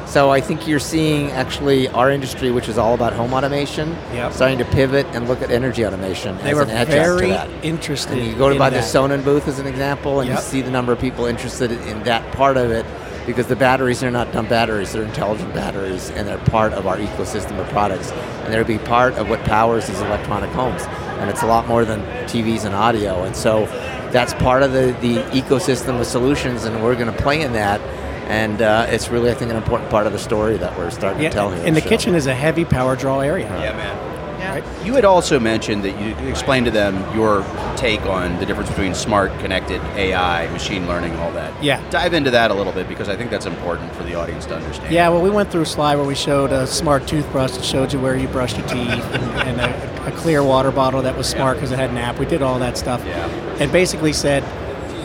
So 0.05 0.29
I 0.29 0.41
think 0.41 0.67
you're 0.67 0.79
seeing 0.79 1.31
actually 1.31 1.87
our 1.89 2.11
industry, 2.11 2.51
which 2.51 2.69
is 2.69 2.77
all 2.77 2.93
about 2.93 3.13
home 3.13 3.33
automation, 3.33 3.95
Yep. 4.13 4.33
starting 4.33 4.57
to 4.59 4.65
pivot 4.65 5.07
and 5.13 5.27
look 5.27 5.41
at 5.41 5.49
energy 5.49 5.85
automation 5.85 6.37
They 6.43 6.51
as 6.51 6.55
were 6.55 6.61
an 6.63 6.69
adjunct 6.69 6.91
very 6.91 7.21
to 7.27 7.33
that. 7.33 7.47
interested. 7.63 8.17
And 8.19 8.27
you 8.27 8.35
go 8.35 8.49
to 8.49 8.59
buy 8.59 8.69
the. 8.69 8.77
Sonnen 8.79 9.23
booth 9.23 9.47
as 9.47 9.57
an 9.59 9.65
example, 9.65 10.19
and 10.19 10.29
Yep. 10.29 10.37
you 10.37 10.43
see 10.43 10.61
the 10.61 10.69
number 10.69 10.91
of 10.93 10.99
people 10.99 11.25
interested 11.25 11.71
in 11.71 12.03
that 12.03 12.31
part 12.33 12.57
of 12.57 12.69
it, 12.69 12.85
because 13.25 13.47
the 13.47 13.55
batteries 13.55 14.03
are 14.03 14.11
not 14.11 14.31
dumb 14.33 14.45
batteries; 14.45 14.91
they're 14.91 15.01
intelligent 15.03 15.51
batteries, 15.53 16.11
and 16.15 16.27
they're 16.27 16.37
part 16.37 16.73
of 16.73 16.85
our 16.85 16.97
ecosystem 16.97 17.57
of 17.59 17.67
products, 17.69 18.11
and 18.43 18.53
they'll 18.53 18.63
be 18.65 18.77
part 18.77 19.13
of 19.15 19.29
what 19.29 19.43
powers 19.45 19.87
these 19.87 20.01
electronic 20.01 20.49
homes. 20.51 20.83
And 21.19 21.29
it's 21.29 21.41
a 21.41 21.47
lot 21.47 21.67
more 21.67 21.85
than 21.85 22.01
TVs 22.27 22.65
and 22.65 22.75
audio, 22.75 23.23
and 23.23 23.35
so 23.35 23.65
that's 24.11 24.33
part 24.35 24.61
of 24.61 24.73
the, 24.73 24.95
the 25.01 25.23
ecosystem 25.31 25.99
of 25.99 26.05
solutions, 26.05 26.65
and 26.65 26.83
we're 26.83 26.95
going 26.95 27.11
to 27.11 27.23
play 27.23 27.41
in 27.41 27.53
that. 27.53 27.79
And 28.27 28.61
uh, 28.61 28.85
it's 28.89 29.09
really, 29.09 29.29
I 29.29 29.33
think, 29.33 29.51
an 29.51 29.57
important 29.57 29.89
part 29.89 30.07
of 30.07 30.13
the 30.13 30.19
story 30.19 30.57
that 30.57 30.77
we're 30.77 30.89
starting 30.91 31.21
Yeah, 31.21 31.29
to 31.29 31.35
tell 31.35 31.49
here. 31.51 31.59
at 31.59 31.65
and 31.67 31.75
the 31.75 31.81
show. 31.81 31.89
kitchen 31.89 32.15
is 32.15 32.25
a 32.27 32.33
heavy 32.35 32.65
power 32.65 32.95
draw 32.95 33.19
area. 33.19 33.47
Yeah, 33.59 33.75
man. 33.75 34.09
Yeah. 34.39 34.83
You 34.83 34.93
had 34.93 35.05
also 35.05 35.39
mentioned 35.39 35.83
that 35.85 35.99
you 35.99 36.13
explained 36.29 36.65
to 36.65 36.71
them 36.71 36.95
your 37.15 37.43
take 37.77 38.01
on 38.01 38.37
the 38.39 38.45
difference 38.45 38.69
between 38.69 38.93
smart, 38.93 39.31
connected, 39.39 39.81
AI, 39.95 40.47
machine 40.51 40.85
learning, 40.87 41.15
all 41.17 41.31
that. 41.31 41.63
Yeah. 41.63 41.81
Dive 41.89 42.13
into 42.13 42.29
that 42.31 42.51
a 42.51 42.53
little 42.53 42.73
bit 42.73 42.87
because 42.89 43.07
I 43.09 43.15
think 43.15 43.31
that's 43.31 43.45
important 43.45 43.93
for 43.95 44.03
the 44.03 44.15
audience 44.15 44.45
to 44.47 44.55
understand. 44.55 44.93
Yeah, 44.93 45.09
well, 45.09 45.21
we 45.21 45.29
went 45.29 45.49
through 45.49 45.61
a 45.61 45.65
slide 45.65 45.95
where 45.95 46.05
we 46.05 46.13
showed 46.15 46.51
a 46.51 46.67
smart 46.67 47.07
toothbrush 47.07 47.51
that 47.51 47.63
showed 47.63 47.93
you 47.93 47.99
where 47.99 48.15
you 48.17 48.27
brushed 48.27 48.57
your 48.57 48.67
teeth, 48.67 48.89
and, 49.13 49.59
and 49.59 49.61
a, 49.61 50.07
a 50.07 50.11
clear 50.17 50.43
water 50.43 50.71
bottle 50.71 51.01
that 51.01 51.15
was 51.17 51.27
smart 51.27 51.57
because 51.57 51.71
it 51.71 51.79
had 51.79 51.89
an 51.89 51.97
app. 51.97 52.19
We 52.19 52.25
did 52.25 52.41
all 52.41 52.59
that 52.59 52.77
stuff, 52.77 53.03
Yeah. 53.05 53.27
and 53.59 53.71
basically 53.71 54.11
said 54.13 54.43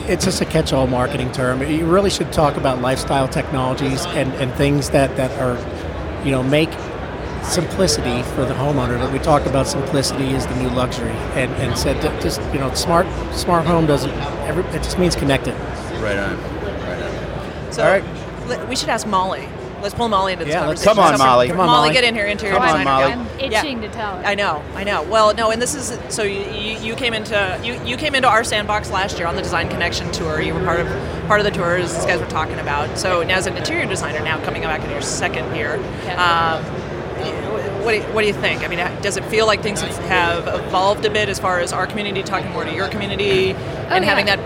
it's 0.08 0.24
just 0.24 0.40
a 0.40 0.44
catch-all 0.46 0.86
marketing 0.86 1.30
term. 1.32 1.62
You 1.62 1.86
really 1.86 2.10
should 2.10 2.32
talk 2.32 2.56
about 2.56 2.80
lifestyle 2.80 3.28
technologies 3.28 4.06
and, 4.06 4.32
and 4.34 4.52
things 4.54 4.90
that, 4.90 5.14
that 5.16 5.30
are, 5.38 5.56
you 6.24 6.30
know, 6.30 6.42
make 6.42 6.70
simplicity 7.42 8.22
for 8.34 8.44
the 8.44 8.54
homeowner. 8.54 8.98
That 8.98 9.12
we 9.12 9.18
talked 9.18 9.46
about 9.46 9.66
simplicity 9.66 10.30
is 10.30 10.46
the 10.46 10.56
new 10.56 10.70
luxury, 10.70 11.10
and, 11.34 11.50
and 11.54 11.76
said 11.78 12.00
that 12.02 12.22
just 12.22 12.40
you 12.52 12.58
know, 12.58 12.72
smart 12.74 13.06
smart 13.32 13.66
home 13.66 13.86
doesn't. 13.86 14.10
Every, 14.46 14.64
it 14.64 14.82
just 14.82 14.98
means 14.98 15.14
connected. 15.14 15.54
Right 16.00 16.18
on. 16.18 16.36
Right 16.62 17.02
on. 17.02 17.72
So 17.72 17.84
All 17.84 17.90
right. 17.90 18.68
we 18.68 18.76
should 18.76 18.88
ask 18.88 19.06
Molly. 19.06 19.48
Let's 19.80 19.94
pull 19.94 20.08
Molly 20.08 20.32
into 20.32 20.44
this 20.44 20.54
Yeah, 20.54 20.60
conversation. 20.60 20.94
Come 20.94 20.98
on, 20.98 21.18
Molly. 21.18 21.48
Come 21.48 21.60
on, 21.60 21.66
Molly, 21.66 21.78
Molly. 21.88 21.92
get 21.92 22.04
in 22.04 22.14
here, 22.14 22.26
interior 22.26 22.54
Come 22.56 22.62
on. 22.68 22.84
Molly. 22.84 23.12
I'm 23.12 23.26
itching 23.38 23.80
to 23.82 23.88
tell. 23.88 24.14
I 24.24 24.34
know, 24.34 24.62
I 24.74 24.84
know. 24.84 25.02
Well, 25.04 25.34
no, 25.34 25.50
and 25.50 25.60
this 25.62 25.74
is 25.74 25.98
so 26.12 26.22
you, 26.22 26.40
you, 26.52 26.78
you 26.78 26.94
came 26.96 27.14
into 27.14 27.60
you, 27.62 27.80
you 27.84 27.96
came 27.96 28.14
into 28.14 28.28
our 28.28 28.42
sandbox 28.44 28.90
last 28.90 29.18
year 29.18 29.26
on 29.28 29.36
the 29.36 29.42
Design 29.42 29.68
Connection 29.68 30.10
tour. 30.12 30.40
You 30.40 30.54
were 30.54 30.64
part 30.64 30.80
of 30.80 30.86
part 31.26 31.40
of 31.40 31.44
the 31.44 31.52
tour 31.52 31.76
as 31.76 31.94
these 31.94 32.06
guys 32.06 32.20
were 32.20 32.26
talking 32.26 32.58
about. 32.58 32.98
So 32.98 33.22
now 33.22 33.36
as 33.36 33.46
an 33.46 33.56
interior 33.56 33.86
designer 33.86 34.20
now 34.20 34.42
coming 34.44 34.62
back 34.62 34.82
in 34.82 34.90
your 34.90 35.02
second 35.02 35.54
year, 35.54 35.76
Yeah. 36.04 36.56
um, 36.58 36.64
what 37.84 37.92
do, 37.92 37.98
you, 37.98 38.02
what 38.12 38.20
do 38.22 38.26
you 38.26 38.34
think? 38.34 38.62
I 38.64 38.68
mean, 38.68 38.78
does 39.00 39.16
it 39.16 39.24
feel 39.26 39.46
like 39.46 39.62
things 39.62 39.80
have 39.80 40.46
evolved 40.48 41.04
a 41.06 41.10
bit 41.10 41.28
as 41.28 41.38
far 41.38 41.60
as 41.60 41.72
our 41.72 41.86
community 41.86 42.22
talking 42.22 42.50
more 42.52 42.64
to 42.64 42.74
your 42.74 42.88
community 42.88 43.52
and 43.52 44.04
yeah. 44.04 44.10
having 44.10 44.26
that 44.26 44.38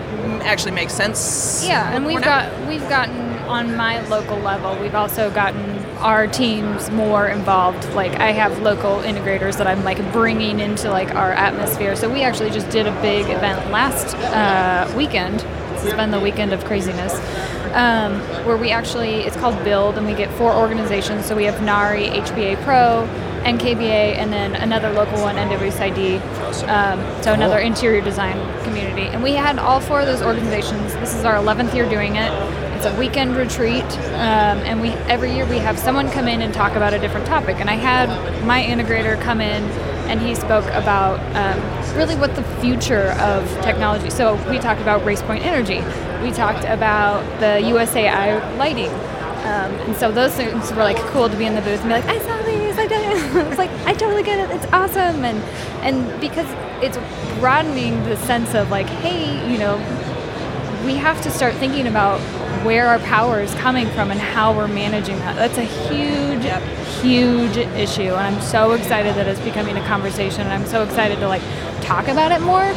actually 0.45 0.71
make 0.71 0.89
sense? 0.89 1.65
Yeah, 1.67 1.91
and 1.93 2.05
we've 2.05 2.21
now? 2.21 2.47
got 2.49 2.67
we've 2.69 2.87
gotten 2.87 3.32
on 3.47 3.75
my 3.75 3.99
local 4.07 4.37
level. 4.37 4.75
We've 4.81 4.95
also 4.95 5.29
gotten 5.31 5.79
our 5.97 6.27
teams 6.27 6.89
more 6.91 7.27
involved. 7.27 7.87
Like 7.93 8.13
I 8.19 8.31
have 8.31 8.59
local 8.61 8.97
integrators 8.97 9.57
that 9.57 9.67
I'm 9.67 9.83
like 9.83 9.99
bringing 10.11 10.59
into 10.59 10.89
like 10.89 11.13
our 11.15 11.31
atmosphere. 11.31 11.95
So 11.95 12.11
we 12.11 12.23
actually 12.23 12.49
just 12.49 12.69
did 12.69 12.87
a 12.87 13.01
big 13.01 13.29
event 13.29 13.71
last 13.71 14.15
uh, 14.15 14.91
weekend. 14.95 15.39
This 15.39 15.83
has 15.83 15.93
been 15.93 16.11
the 16.11 16.19
weekend 16.19 16.53
of 16.53 16.63
craziness. 16.65 17.13
Um, 17.73 18.19
where 18.45 18.55
we 18.55 18.69
actually 18.69 19.21
it's 19.21 19.35
called 19.35 19.63
Build, 19.63 19.97
and 19.97 20.05
we 20.05 20.13
get 20.13 20.29
four 20.37 20.53
organizations. 20.53 21.25
So 21.25 21.35
we 21.35 21.45
have 21.45 21.59
NARI, 21.61 22.09
HBA 22.09 22.63
Pro, 22.63 23.07
NKBA, 23.43 24.15
and 24.15 24.31
then 24.31 24.55
another 24.55 24.91
local 24.91 25.19
one, 25.21 25.35
NWSID. 25.37 26.21
Um, 26.67 27.23
so 27.23 27.33
another 27.33 27.57
interior 27.57 28.01
design 28.01 28.37
community. 28.63 29.03
And 29.03 29.23
we 29.23 29.33
had 29.33 29.57
all 29.57 29.79
four 29.79 30.01
of 30.01 30.05
those 30.05 30.21
organizations. 30.21 30.93
This 30.95 31.15
is 31.15 31.25
our 31.25 31.35
11th 31.35 31.73
year 31.73 31.89
doing 31.89 32.15
it. 32.15 32.31
It's 32.83 32.93
a 32.93 32.99
weekend 32.99 33.37
retreat, 33.37 33.85
um, 33.85 34.59
and 34.67 34.81
we 34.81 34.89
every 35.07 35.33
year 35.33 35.45
we 35.45 35.57
have 35.57 35.79
someone 35.79 36.11
come 36.11 36.27
in 36.27 36.41
and 36.41 36.53
talk 36.53 36.75
about 36.75 36.93
a 36.93 36.99
different 36.99 37.25
topic. 37.25 37.61
And 37.61 37.69
I 37.69 37.75
had 37.75 38.09
my 38.43 38.61
integrator 38.61 39.17
come 39.21 39.39
in, 39.39 39.63
and 40.09 40.19
he 40.19 40.35
spoke 40.35 40.65
about 40.65 41.17
um, 41.33 41.95
really 41.97 42.17
what 42.17 42.35
the 42.35 42.43
future 42.59 43.11
of 43.21 43.49
technology. 43.61 44.09
So 44.09 44.35
we 44.49 44.59
talked 44.59 44.81
about 44.81 45.05
race 45.05 45.21
point 45.21 45.45
energy. 45.45 45.77
We 46.21 46.33
talked 46.33 46.65
about 46.65 47.23
the 47.39 47.65
USAI 47.69 48.57
lighting. 48.57 48.89
Um, 48.89 49.71
and 49.87 49.95
so 49.95 50.11
those 50.11 50.33
things 50.35 50.69
were 50.73 50.83
like 50.83 50.97
cool 51.11 51.29
to 51.29 51.37
be 51.37 51.45
in 51.45 51.55
the 51.55 51.61
booth 51.61 51.79
and 51.79 51.87
be 51.87 51.93
like, 51.93 52.05
I 52.05 52.19
saw 52.19 52.41
these, 52.41 52.77
I 52.77 52.87
did 52.87 52.99
it. 52.99 53.47
it's 53.47 53.57
like 53.57 53.71
I 53.87 53.93
totally 53.93 54.23
get 54.23 54.39
it. 54.39 54.53
It's 54.53 54.69
awesome, 54.73 55.23
and 55.23 55.41
and 55.85 56.19
because 56.19 56.47
it's 56.83 56.97
broadening 57.39 58.03
the 58.03 58.17
sense 58.17 58.53
of 58.53 58.69
like, 58.71 58.87
hey, 58.87 59.49
you 59.49 59.57
know, 59.57 59.77
we 60.85 60.95
have 60.95 61.21
to 61.23 61.31
start 61.31 61.53
thinking 61.55 61.87
about 61.87 62.19
where 62.65 62.87
our 62.87 62.99
power 62.99 63.41
is 63.41 63.53
coming 63.55 63.87
from 63.91 64.11
and 64.11 64.19
how 64.19 64.55
we're 64.55 64.67
managing 64.67 65.17
that. 65.19 65.35
That's 65.35 65.57
a 65.57 65.63
huge, 65.63 66.45
huge 67.01 67.57
issue, 67.57 68.01
and 68.13 68.35
I'm 68.35 68.41
so 68.41 68.71
excited 68.71 69.15
that 69.15 69.27
it's 69.27 69.39
becoming 69.41 69.77
a 69.77 69.85
conversation. 69.85 70.41
And 70.41 70.53
I'm 70.53 70.65
so 70.65 70.83
excited 70.83 71.19
to 71.19 71.27
like 71.27 71.41
talk 71.81 72.07
about 72.07 72.31
it 72.31 72.41
more. 72.41 72.73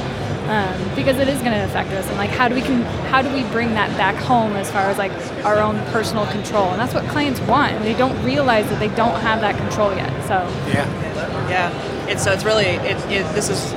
um, 0.46 0.94
because 0.94 1.18
it 1.18 1.26
is 1.26 1.40
going 1.40 1.50
to 1.50 1.64
affect 1.64 1.90
us. 1.90 2.06
And 2.06 2.16
like, 2.18 2.30
how 2.30 2.46
do 2.46 2.54
we 2.54 2.60
can 2.62 2.82
how 3.10 3.20
do 3.20 3.28
we 3.32 3.42
bring 3.50 3.70
that 3.70 3.90
back 3.98 4.14
home 4.14 4.52
as 4.52 4.70
far 4.70 4.82
as 4.88 4.96
like 4.96 5.10
our 5.44 5.58
own 5.58 5.76
personal 5.90 6.24
control? 6.26 6.66
And 6.70 6.80
that's 6.80 6.94
what 6.94 7.04
clients 7.08 7.40
want, 7.40 7.72
and 7.72 7.84
they 7.84 7.94
don't 7.94 8.16
realize 8.24 8.68
that 8.70 8.78
they 8.78 8.86
don't 8.94 9.20
have 9.22 9.40
that 9.40 9.56
control 9.56 9.92
yet. 9.96 10.10
So 10.28 10.34
Yeah. 10.68 10.86
Yeah, 11.48 12.06
it's 12.08 12.22
so 12.22 12.32
it's 12.32 12.44
really 12.44 12.66
it, 12.66 12.96
it 13.10 13.24
this 13.34 13.48
is 13.48 13.72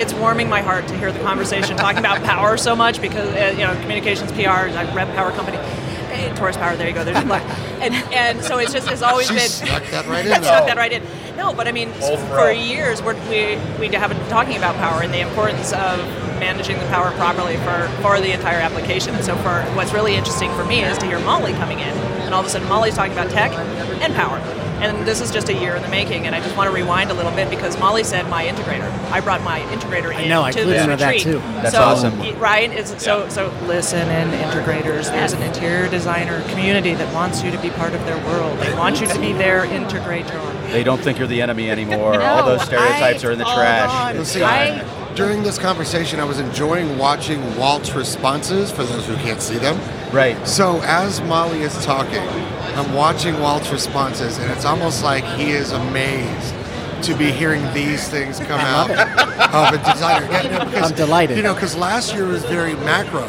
it's 0.00 0.14
warming 0.14 0.48
my 0.48 0.62
heart 0.62 0.88
to 0.88 0.96
hear 0.96 1.12
the 1.12 1.18
conversation 1.20 1.76
talking 1.76 1.98
about 1.98 2.22
power 2.24 2.56
so 2.56 2.74
much 2.74 3.00
because 3.00 3.28
uh, 3.34 3.54
you 3.56 3.64
know 3.64 3.74
communications 3.82 4.32
PR 4.32 4.48
I 4.48 4.92
rep 4.94 5.14
power 5.14 5.30
company. 5.32 5.58
Hey, 5.58 6.28
Torus 6.30 6.54
Power, 6.54 6.76
there 6.76 6.88
you 6.88 6.94
go. 6.94 7.04
There's 7.04 7.18
your 7.18 7.28
luck. 7.28 7.42
And 7.80 7.94
and 8.12 8.42
so 8.42 8.58
it's 8.58 8.72
just 8.72 8.90
it's 8.90 9.02
always 9.02 9.28
She 9.28 9.34
been 9.34 9.48
snuck 9.48 9.84
that 9.90 10.06
right 10.06 10.26
in 10.26 10.42
stuck 10.42 10.66
that 10.66 10.76
right 10.76 10.92
in. 10.92 11.02
No, 11.36 11.54
but 11.54 11.68
I 11.68 11.72
mean, 11.72 11.90
Old 12.02 12.18
for 12.20 12.26
pro. 12.26 12.50
years 12.50 13.02
we're, 13.02 13.14
we 13.28 13.56
we 13.78 13.94
have 13.94 14.10
been 14.10 14.28
talking 14.28 14.56
about 14.56 14.74
power 14.76 15.02
and 15.02 15.12
the 15.14 15.20
importance 15.20 15.72
of 15.72 15.98
managing 16.40 16.78
the 16.78 16.86
power 16.86 17.10
properly 17.12 17.56
for 17.58 17.88
for 18.02 18.20
the 18.20 18.32
entire 18.32 18.58
application. 18.58 19.14
And 19.14 19.24
so, 19.24 19.36
for 19.36 19.62
what's 19.76 19.92
really 19.92 20.16
interesting 20.16 20.50
for 20.52 20.64
me 20.64 20.82
is 20.82 20.98
to 20.98 21.06
hear 21.06 21.20
Molly 21.20 21.52
coming 21.52 21.78
in, 21.78 21.94
and 22.24 22.34
all 22.34 22.40
of 22.40 22.46
a 22.46 22.50
sudden 22.50 22.68
Molly's 22.68 22.94
talking 22.94 23.12
about 23.12 23.30
tech 23.30 23.52
and 23.52 24.14
power. 24.14 24.38
And 24.80 25.06
this 25.06 25.20
is 25.20 25.30
just 25.30 25.48
a 25.50 25.52
year 25.54 25.76
in 25.76 25.82
the 25.82 25.88
making, 25.88 26.26
and 26.26 26.34
I 26.34 26.40
just 26.40 26.56
want 26.56 26.68
to 26.70 26.74
rewind 26.74 27.10
a 27.10 27.14
little 27.14 27.32
bit 27.32 27.50
because 27.50 27.78
Molly 27.78 28.02
said 28.02 28.28
my 28.30 28.44
integrator. 28.46 28.88
I 29.10 29.20
brought 29.20 29.42
my 29.42 29.60
integrator 29.60 30.10
in 30.10 30.16
I 30.16 30.26
know, 30.26 30.42
I 30.42 30.52
to 30.52 30.58
clued 30.60 30.66
this 30.66 30.82
into 30.84 30.96
that 30.96 31.06
retreat. 31.14 31.22
too. 31.22 31.38
That's 31.60 31.72
so, 31.72 31.82
awesome. 31.82 32.18
y- 32.18 32.32
Right? 32.38 32.70
It's, 32.70 33.02
so, 33.02 33.28
so 33.28 33.52
listen 33.66 34.08
in 34.08 34.30
integrators. 34.40 35.04
There's 35.10 35.34
an 35.34 35.42
interior 35.42 35.88
designer 35.88 36.42
community 36.48 36.94
that 36.94 37.12
wants 37.12 37.42
you 37.42 37.50
to 37.50 37.58
be 37.58 37.68
part 37.70 37.92
of 37.92 38.04
their 38.06 38.16
world. 38.26 38.58
They 38.60 38.72
want 38.74 39.00
you 39.00 39.06
to 39.08 39.18
be 39.20 39.32
their 39.34 39.64
integrator. 39.66 40.70
They 40.72 40.82
don't 40.84 41.00
think 41.02 41.18
you're 41.18 41.26
the 41.28 41.42
enemy 41.42 41.70
anymore. 41.70 42.14
No, 42.20 42.24
All 42.24 42.46
those 42.46 42.62
stereotypes 42.62 43.22
I- 43.24 43.28
are 43.28 43.32
in 43.32 43.38
the 43.38 43.44
trash. 43.44 43.90
on. 43.90 44.14
Well, 44.16 44.24
see, 44.24 44.42
I- 44.42 44.82
during 45.14 45.42
this 45.42 45.58
conversation, 45.58 46.20
I 46.20 46.24
was 46.24 46.38
enjoying 46.38 46.96
watching 46.96 47.56
Walt's 47.58 47.94
responses 47.94 48.70
for 48.70 48.84
those 48.84 49.04
who 49.06 49.16
can't 49.16 49.42
see 49.42 49.58
them. 49.58 49.78
Right. 50.12 50.36
So 50.46 50.80
as 50.82 51.20
Molly 51.22 51.60
is 51.62 51.74
talking, 51.84 52.22
I'm 52.76 52.92
watching 52.94 53.38
Walt's 53.40 53.70
responses, 53.70 54.38
and 54.38 54.50
it's 54.50 54.64
almost 54.64 55.02
like 55.04 55.24
he 55.24 55.50
is 55.50 55.72
amazed 55.72 56.54
to 57.04 57.14
be 57.14 57.30
hearing 57.30 57.62
these 57.72 58.08
things 58.08 58.38
come 58.40 58.60
out 58.60 58.90
of 58.90 59.74
a 59.74 59.92
designer. 59.92 60.26
Yeah, 60.30 60.58
no, 60.58 60.64
because, 60.64 60.90
I'm 60.90 60.96
delighted. 60.96 61.36
You 61.36 61.42
know, 61.42 61.54
because 61.54 61.76
last 61.76 62.12
year 62.14 62.26
was 62.26 62.44
very 62.44 62.74
macro, 62.74 63.22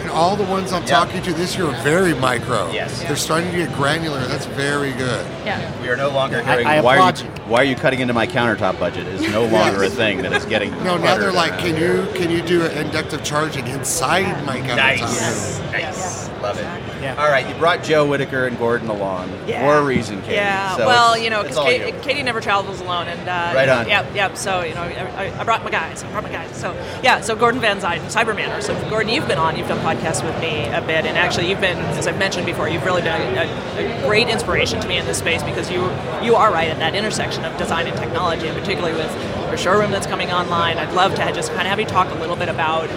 and 0.00 0.10
all 0.10 0.36
the 0.36 0.44
ones 0.44 0.72
I'm 0.72 0.82
Yeah. 0.82 0.88
talking 0.88 1.22
to 1.22 1.32
this 1.32 1.56
year 1.56 1.66
are 1.66 1.82
very 1.82 2.14
micro. 2.14 2.70
Yes. 2.70 3.00
they're 3.02 3.16
starting 3.16 3.50
to 3.50 3.56
get 3.56 3.72
granular. 3.74 4.20
That's 4.26 4.46
very 4.46 4.92
good. 4.92 5.26
Yeah. 5.44 5.82
We 5.82 5.88
are 5.88 5.96
no 5.96 6.10
longer 6.10 6.38
I- 6.40 6.42
hearing 6.44 6.66
I 6.66 6.80
why, 6.80 6.98
are 6.98 7.12
you, 7.12 7.24
you. 7.24 7.30
why 7.46 7.60
are 7.60 7.64
you 7.64 7.76
cutting 7.76 8.00
into 8.00 8.14
my 8.14 8.26
countertop 8.26 8.78
budget 8.78 9.06
is 9.06 9.20
no 9.22 9.44
longer 9.58 9.82
a 9.84 9.88
thing 9.90 10.22
that 10.22 10.32
is 10.32 10.44
getting 10.44 10.70
No, 10.84 10.96
now 10.98 11.16
they're 11.16 11.32
like, 11.32 11.58
can 11.58 11.76
you 11.76 12.06
can 12.14 12.30
you 12.30 12.42
do 12.42 12.62
inductive 12.66 13.22
charging 13.24 13.66
inside 13.68 14.44
my 14.44 14.58
countertop? 14.60 14.76
Nice. 14.76 15.60
Nice. 15.72 16.28
Love 16.40 16.58
it. 16.58 16.64
Yeah. 17.02 17.16
All 17.22 17.28
right, 17.30 17.46
you 17.46 17.54
brought 17.56 17.82
Joe 17.82 18.06
Whitaker 18.06 18.46
and 18.46 18.58
Gordon 18.58 18.88
along 18.88 19.30
Yeah. 19.46 19.60
for 19.62 19.76
a 19.78 19.82
reason, 19.82 20.20
Katie. 20.22 20.34
Yeah, 20.36 20.76
So 20.76 20.86
well, 20.86 21.16
you 21.16 21.28
know, 21.30 21.42
because 21.42 21.58
Katie. 21.58 21.92
Katie 22.02 22.22
never 22.22 22.40
travels 22.40 22.80
alone, 22.80 23.08
and 23.08 23.20
uh, 23.28 23.52
Right 23.54 23.68
on. 23.68 23.86
Yep, 23.88 24.14
yep. 24.14 24.36
So 24.38 24.62
you 24.62 24.74
know, 24.74 24.82
I, 24.82 25.26
I- 25.26 25.40
I 25.40 25.44
brought 25.44 25.64
my 25.64 25.70
guys. 25.70 26.02
I 26.02 26.10
brought 26.10 26.22
my 26.24 26.30
guys. 26.32 26.54
So 26.56 26.72
yeah, 27.02 27.20
so 27.20 27.36
Gordon 27.36 27.60
Van 27.60 27.78
Zuiden, 27.80 28.00
Cybermanor. 28.10 28.62
So 28.62 28.74
Gordon, 28.88 29.12
you've 29.12 29.28
been 29.28 29.38
on, 29.38 29.56
you've 29.56 29.68
done 29.68 29.78
podcasts 29.80 30.24
with 30.24 30.38
me 30.40 30.66
a 30.68 30.80
bit, 30.80 31.04
and 31.06 31.16
actually, 31.18 31.48
you've 31.50 31.60
been, 31.60 31.78
as 31.78 32.06
I've 32.06 32.18
mentioned 32.18 32.46
before, 32.46 32.68
you've 32.68 32.84
really 32.84 33.02
been 33.02 33.38
a, 33.38 33.42
a, 33.78 34.02
a 34.02 34.06
great 34.06 34.28
inspiration 34.28 34.80
to 34.80 34.88
me 34.88 34.96
in 34.98 35.04
this 35.06 35.18
space 35.18 35.39
because 35.42 35.70
you 35.70 35.80
you 36.22 36.34
are 36.36 36.52
right 36.52 36.68
at 36.68 36.78
that 36.78 36.94
intersection 36.94 37.44
of 37.44 37.56
design 37.56 37.86
and 37.86 37.96
technology, 37.96 38.46
and 38.48 38.58
particularly 38.58 38.96
with 38.96 39.12
your 39.48 39.56
showroom 39.56 39.90
that's 39.90 40.06
coming 40.06 40.30
online. 40.30 40.78
I'd 40.78 40.94
love 40.94 41.14
to 41.16 41.32
just 41.32 41.50
kind 41.50 41.62
of 41.62 41.66
have 41.66 41.80
you 41.80 41.86
talk 41.86 42.10
a 42.10 42.18
little 42.18 42.36
bit 42.36 42.48
about, 42.48 42.88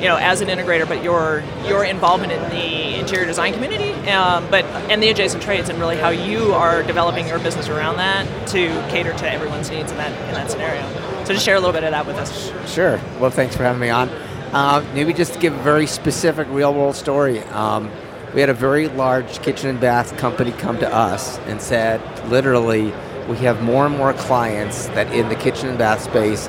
you 0.00 0.08
know, 0.08 0.16
as 0.16 0.40
an 0.40 0.48
integrator, 0.48 0.86
but 0.88 1.02
your 1.02 1.42
your 1.66 1.84
involvement 1.84 2.32
in 2.32 2.42
the 2.50 2.98
interior 2.98 3.26
design 3.26 3.52
community, 3.52 3.92
um, 4.10 4.48
but 4.50 4.64
and 4.90 5.02
the 5.02 5.08
adjacent 5.08 5.42
trades, 5.42 5.68
and 5.68 5.78
really 5.78 5.96
how 5.96 6.10
you 6.10 6.52
are 6.54 6.82
developing 6.82 7.26
your 7.26 7.38
business 7.38 7.68
around 7.68 7.96
that 7.96 8.26
to 8.48 8.68
cater 8.90 9.12
to 9.18 9.30
everyone's 9.30 9.70
needs 9.70 9.90
in 9.90 9.96
that 9.98 10.12
in 10.28 10.34
that 10.34 10.50
scenario. 10.50 10.82
So 11.24 11.34
just 11.34 11.44
share 11.44 11.56
a 11.56 11.60
little 11.60 11.74
bit 11.74 11.84
of 11.84 11.90
that 11.90 12.06
with 12.06 12.16
us. 12.16 12.52
Sure. 12.72 12.98
Well, 13.20 13.30
thanks 13.30 13.54
for 13.54 13.62
having 13.62 13.80
me 13.80 13.90
on. 13.90 14.08
Uh, 14.52 14.82
maybe 14.94 15.12
just 15.12 15.34
to 15.34 15.38
give 15.38 15.52
a 15.52 15.62
very 15.62 15.86
specific 15.86 16.48
real 16.50 16.72
world 16.72 16.96
story. 16.96 17.40
Um, 17.40 17.90
we 18.34 18.40
had 18.40 18.50
a 18.50 18.54
very 18.54 18.88
large 18.88 19.42
kitchen 19.42 19.70
and 19.70 19.80
bath 19.80 20.16
company 20.18 20.52
come 20.52 20.78
to 20.78 20.94
us 20.94 21.38
and 21.40 21.60
said, 21.60 22.00
literally, 22.28 22.92
we 23.28 23.36
have 23.38 23.62
more 23.62 23.86
and 23.86 23.96
more 23.96 24.12
clients 24.12 24.86
that 24.88 25.12
in 25.12 25.28
the 25.28 25.34
kitchen 25.34 25.68
and 25.68 25.78
bath 25.78 26.02
space 26.02 26.48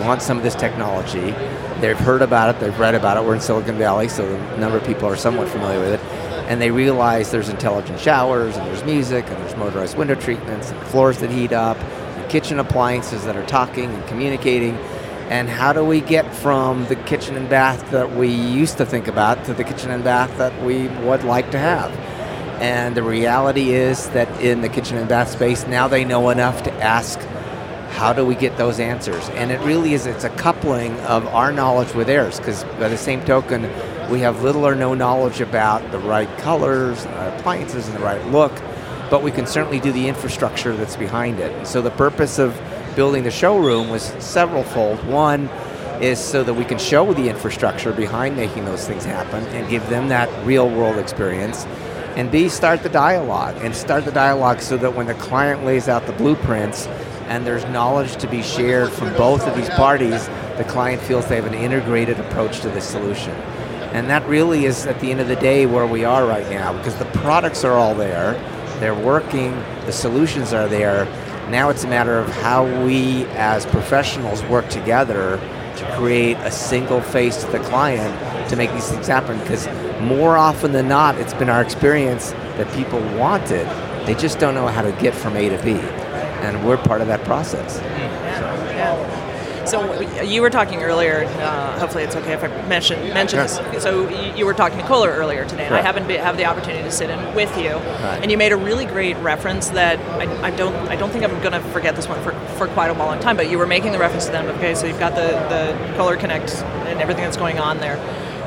want 0.00 0.20
some 0.22 0.36
of 0.36 0.42
this 0.42 0.54
technology. 0.54 1.30
They've 1.80 1.98
heard 1.98 2.22
about 2.22 2.54
it, 2.54 2.60
they've 2.60 2.78
read 2.78 2.94
about 2.94 3.16
it. 3.16 3.24
We're 3.24 3.34
in 3.34 3.40
Silicon 3.40 3.78
Valley, 3.78 4.08
so 4.08 4.24
a 4.24 4.58
number 4.58 4.78
of 4.78 4.84
people 4.84 5.08
are 5.08 5.16
somewhat 5.16 5.48
familiar 5.48 5.80
with 5.80 5.94
it. 5.94 6.00
And 6.48 6.60
they 6.60 6.70
realize 6.70 7.30
there's 7.30 7.48
intelligent 7.48 7.98
showers, 8.00 8.56
and 8.56 8.66
there's 8.66 8.84
music, 8.84 9.24
and 9.26 9.36
there's 9.36 9.56
motorized 9.56 9.96
window 9.96 10.14
treatments, 10.14 10.70
and 10.70 10.80
floors 10.88 11.18
that 11.18 11.30
heat 11.30 11.52
up, 11.52 11.76
and 11.78 12.30
kitchen 12.30 12.58
appliances 12.58 13.24
that 13.24 13.36
are 13.36 13.46
talking 13.46 13.90
and 13.90 14.06
communicating. 14.06 14.76
And 15.28 15.48
how 15.48 15.72
do 15.72 15.84
we 15.84 16.00
get 16.00 16.34
from 16.34 16.86
the 16.86 16.96
kitchen 16.96 17.36
and 17.36 17.48
bath 17.48 17.90
that 17.90 18.14
we 18.14 18.28
used 18.28 18.78
to 18.78 18.86
think 18.86 19.08
about 19.08 19.44
to 19.46 19.54
the 19.54 19.64
kitchen 19.64 19.90
and 19.90 20.04
bath 20.04 20.36
that 20.38 20.62
we 20.62 20.88
would 20.88 21.24
like 21.24 21.50
to 21.52 21.58
have? 21.58 21.90
And 22.60 22.96
the 22.96 23.02
reality 23.02 23.70
is 23.70 24.08
that 24.10 24.28
in 24.40 24.60
the 24.60 24.68
kitchen 24.68 24.96
and 24.96 25.08
bath 25.08 25.30
space, 25.30 25.66
now 25.66 25.88
they 25.88 26.04
know 26.04 26.30
enough 26.30 26.62
to 26.64 26.72
ask, 26.74 27.18
how 27.90 28.12
do 28.12 28.24
we 28.24 28.34
get 28.34 28.56
those 28.56 28.78
answers? 28.78 29.28
And 29.30 29.50
it 29.50 29.60
really 29.60 29.94
is, 29.94 30.06
it's 30.06 30.24
a 30.24 30.30
coupling 30.30 30.98
of 31.00 31.26
our 31.28 31.52
knowledge 31.52 31.94
with 31.94 32.06
theirs, 32.06 32.38
because 32.38 32.64
by 32.64 32.88
the 32.88 32.96
same 32.96 33.24
token, 33.24 33.62
we 34.10 34.20
have 34.20 34.42
little 34.42 34.66
or 34.66 34.74
no 34.74 34.94
knowledge 34.94 35.40
about 35.40 35.90
the 35.92 35.98
right 35.98 36.28
colors, 36.38 37.04
appliances, 37.04 37.88
and 37.88 37.96
the 37.96 38.02
right 38.02 38.24
look, 38.28 38.52
but 39.10 39.22
we 39.22 39.30
can 39.30 39.46
certainly 39.46 39.80
do 39.80 39.92
the 39.92 40.08
infrastructure 40.08 40.74
that's 40.74 40.96
behind 40.96 41.38
it. 41.38 41.66
So 41.66 41.82
the 41.82 41.90
purpose 41.90 42.38
of 42.38 42.58
building 42.94 43.24
the 43.24 43.30
showroom 43.30 43.88
was 43.88 44.02
several 44.18 44.64
fold. 44.64 45.02
One 45.06 45.48
is 46.00 46.18
so 46.18 46.42
that 46.42 46.54
we 46.54 46.64
can 46.64 46.78
show 46.78 47.12
the 47.12 47.28
infrastructure 47.28 47.92
behind 47.92 48.36
making 48.36 48.64
those 48.64 48.86
things 48.86 49.04
happen 49.04 49.44
and 49.46 49.68
give 49.68 49.88
them 49.88 50.08
that 50.08 50.28
real 50.46 50.68
world 50.68 50.98
experience. 50.98 51.64
And 52.16 52.30
B, 52.30 52.48
start 52.48 52.82
the 52.82 52.88
dialogue 52.88 53.56
and 53.60 53.74
start 53.74 54.04
the 54.04 54.12
dialogue 54.12 54.60
so 54.60 54.76
that 54.76 54.94
when 54.94 55.06
the 55.06 55.14
client 55.14 55.64
lays 55.64 55.88
out 55.88 56.06
the 56.06 56.12
blueprints 56.12 56.86
and 57.28 57.46
there's 57.46 57.64
knowledge 57.66 58.16
to 58.16 58.28
be 58.28 58.42
shared 58.42 58.90
from 58.90 59.12
both 59.14 59.46
of 59.46 59.56
these 59.56 59.70
parties, 59.70 60.26
the 60.58 60.64
client 60.68 61.00
feels 61.00 61.26
they 61.26 61.36
have 61.36 61.46
an 61.46 61.54
integrated 61.54 62.20
approach 62.20 62.60
to 62.60 62.68
the 62.68 62.80
solution. 62.80 63.30
And 63.92 64.10
that 64.10 64.26
really 64.26 64.64
is, 64.64 64.86
at 64.86 65.00
the 65.00 65.10
end 65.10 65.20
of 65.20 65.28
the 65.28 65.36
day, 65.36 65.66
where 65.66 65.86
we 65.86 66.04
are 66.04 66.26
right 66.26 66.48
now 66.50 66.76
because 66.76 66.96
the 66.96 67.04
products 67.06 67.64
are 67.64 67.74
all 67.74 67.94
there, 67.94 68.32
they're 68.80 68.94
working, 68.94 69.52
the 69.86 69.92
solutions 69.92 70.52
are 70.52 70.66
there. 70.66 71.06
Now 71.52 71.68
it's 71.68 71.84
a 71.84 71.86
matter 71.86 72.18
of 72.18 72.30
how 72.30 72.64
we 72.82 73.26
as 73.34 73.66
professionals 73.66 74.42
work 74.44 74.70
together 74.70 75.36
to 75.76 75.96
create 75.98 76.38
a 76.38 76.50
single 76.50 77.02
face 77.02 77.44
to 77.44 77.50
the 77.52 77.58
client 77.58 78.48
to 78.48 78.56
make 78.56 78.72
these 78.72 78.88
things 78.88 79.06
happen 79.06 79.38
because 79.40 79.68
more 80.00 80.38
often 80.38 80.72
than 80.72 80.88
not, 80.88 81.18
it's 81.18 81.34
been 81.34 81.50
our 81.50 81.60
experience 81.60 82.30
that 82.56 82.74
people 82.74 83.00
want 83.18 83.50
it, 83.50 83.66
they 84.06 84.14
just 84.14 84.38
don't 84.38 84.54
know 84.54 84.66
how 84.66 84.80
to 84.80 84.92
get 84.92 85.14
from 85.14 85.36
A 85.36 85.50
to 85.50 85.62
B. 85.62 85.72
And 85.72 86.66
we're 86.66 86.78
part 86.78 87.02
of 87.02 87.06
that 87.08 87.22
process. 87.24 87.80
Hmm. 87.80 88.31
So 89.64 90.00
you 90.22 90.42
were 90.42 90.50
talking 90.50 90.82
earlier. 90.82 91.24
Uh, 91.40 91.78
hopefully, 91.78 92.04
it's 92.04 92.16
okay 92.16 92.32
if 92.32 92.42
I 92.42 92.48
mention 92.68 92.98
mention 93.14 93.38
Yes. 93.38 93.58
this. 93.58 93.82
So 93.82 94.08
you- 94.08 94.32
you 94.36 94.46
were 94.46 94.54
talking 94.54 94.78
to 94.78 94.84
Kohler 94.84 95.10
earlier 95.10 95.44
today, 95.44 95.64
and 95.66 95.74
I 95.74 95.78
Correct. 95.80 95.86
happened 95.86 96.08
to 96.08 96.18
have 96.18 96.36
the 96.36 96.46
opportunity 96.46 96.82
to 96.82 96.90
sit 96.90 97.10
in 97.10 97.34
with 97.34 97.56
you, 97.56 97.70
Right. 97.74 98.18
and 98.22 98.30
you 98.30 98.36
made 98.38 98.52
a 98.52 98.56
really 98.56 98.84
great 98.86 99.16
reference 99.18 99.68
that 99.70 99.98
I, 100.18 100.26
I 100.48 100.50
don't 100.50 100.74
I 100.88 100.96
don't 100.96 101.10
think 101.10 101.24
I'm 101.24 101.38
going 101.40 101.52
to 101.52 101.60
forget 101.70 101.94
this 101.96 102.08
one 102.08 102.20
for, 102.22 102.32
for 102.56 102.66
quite 102.68 102.90
a 102.90 102.94
long 102.94 103.18
time. 103.20 103.36
But 103.36 103.48
you 103.50 103.58
were 103.58 103.66
making 103.66 103.92
the 103.92 103.98
reference 103.98 104.26
to 104.26 104.32
them. 104.32 104.46
Okay, 104.58 104.74
so 104.74 104.86
you've 104.86 105.00
got 105.00 105.14
the 105.14 105.28
the 105.48 105.74
Kohler 105.96 106.16
Connect 106.16 106.64
and 106.88 107.00
everything 107.00 107.24
that's 107.24 107.36
going 107.36 107.58
on 107.58 107.78
there. 107.78 107.98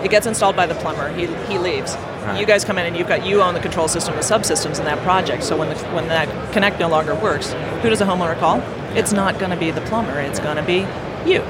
It 0.03 0.11
gets 0.11 0.27
installed 0.27 0.55
by 0.55 0.67
the 0.67 0.75
plumber. 0.75 1.09
He, 1.13 1.25
he 1.49 1.57
leaves. 1.57 1.97
Right. 2.25 2.39
You 2.39 2.45
guys 2.45 2.63
come 2.65 2.77
in 2.77 2.85
and 2.85 2.95
you've 2.97 3.07
got 3.07 3.25
you 3.25 3.41
own 3.41 3.53
the 3.55 3.59
control 3.59 3.87
system, 3.87 4.15
the 4.15 4.21
subsystems 4.21 4.77
in 4.79 4.85
that 4.85 5.01
project. 5.03 5.43
So 5.43 5.55
when 5.55 5.69
the, 5.69 5.75
when 5.95 6.07
that 6.09 6.27
connect 6.51 6.79
no 6.79 6.87
longer 6.89 7.15
works, 7.15 7.55
who 7.81 7.89
does 7.89 7.99
the 7.99 8.05
homeowner 8.05 8.37
call? 8.39 8.61
It's 8.95 9.11
not 9.11 9.39
going 9.39 9.51
to 9.51 9.57
be 9.57 9.71
the 9.71 9.81
plumber. 9.81 10.19
It's 10.19 10.39
going 10.39 10.57
to 10.57 10.63
be 10.63 10.87
you, 11.29 11.41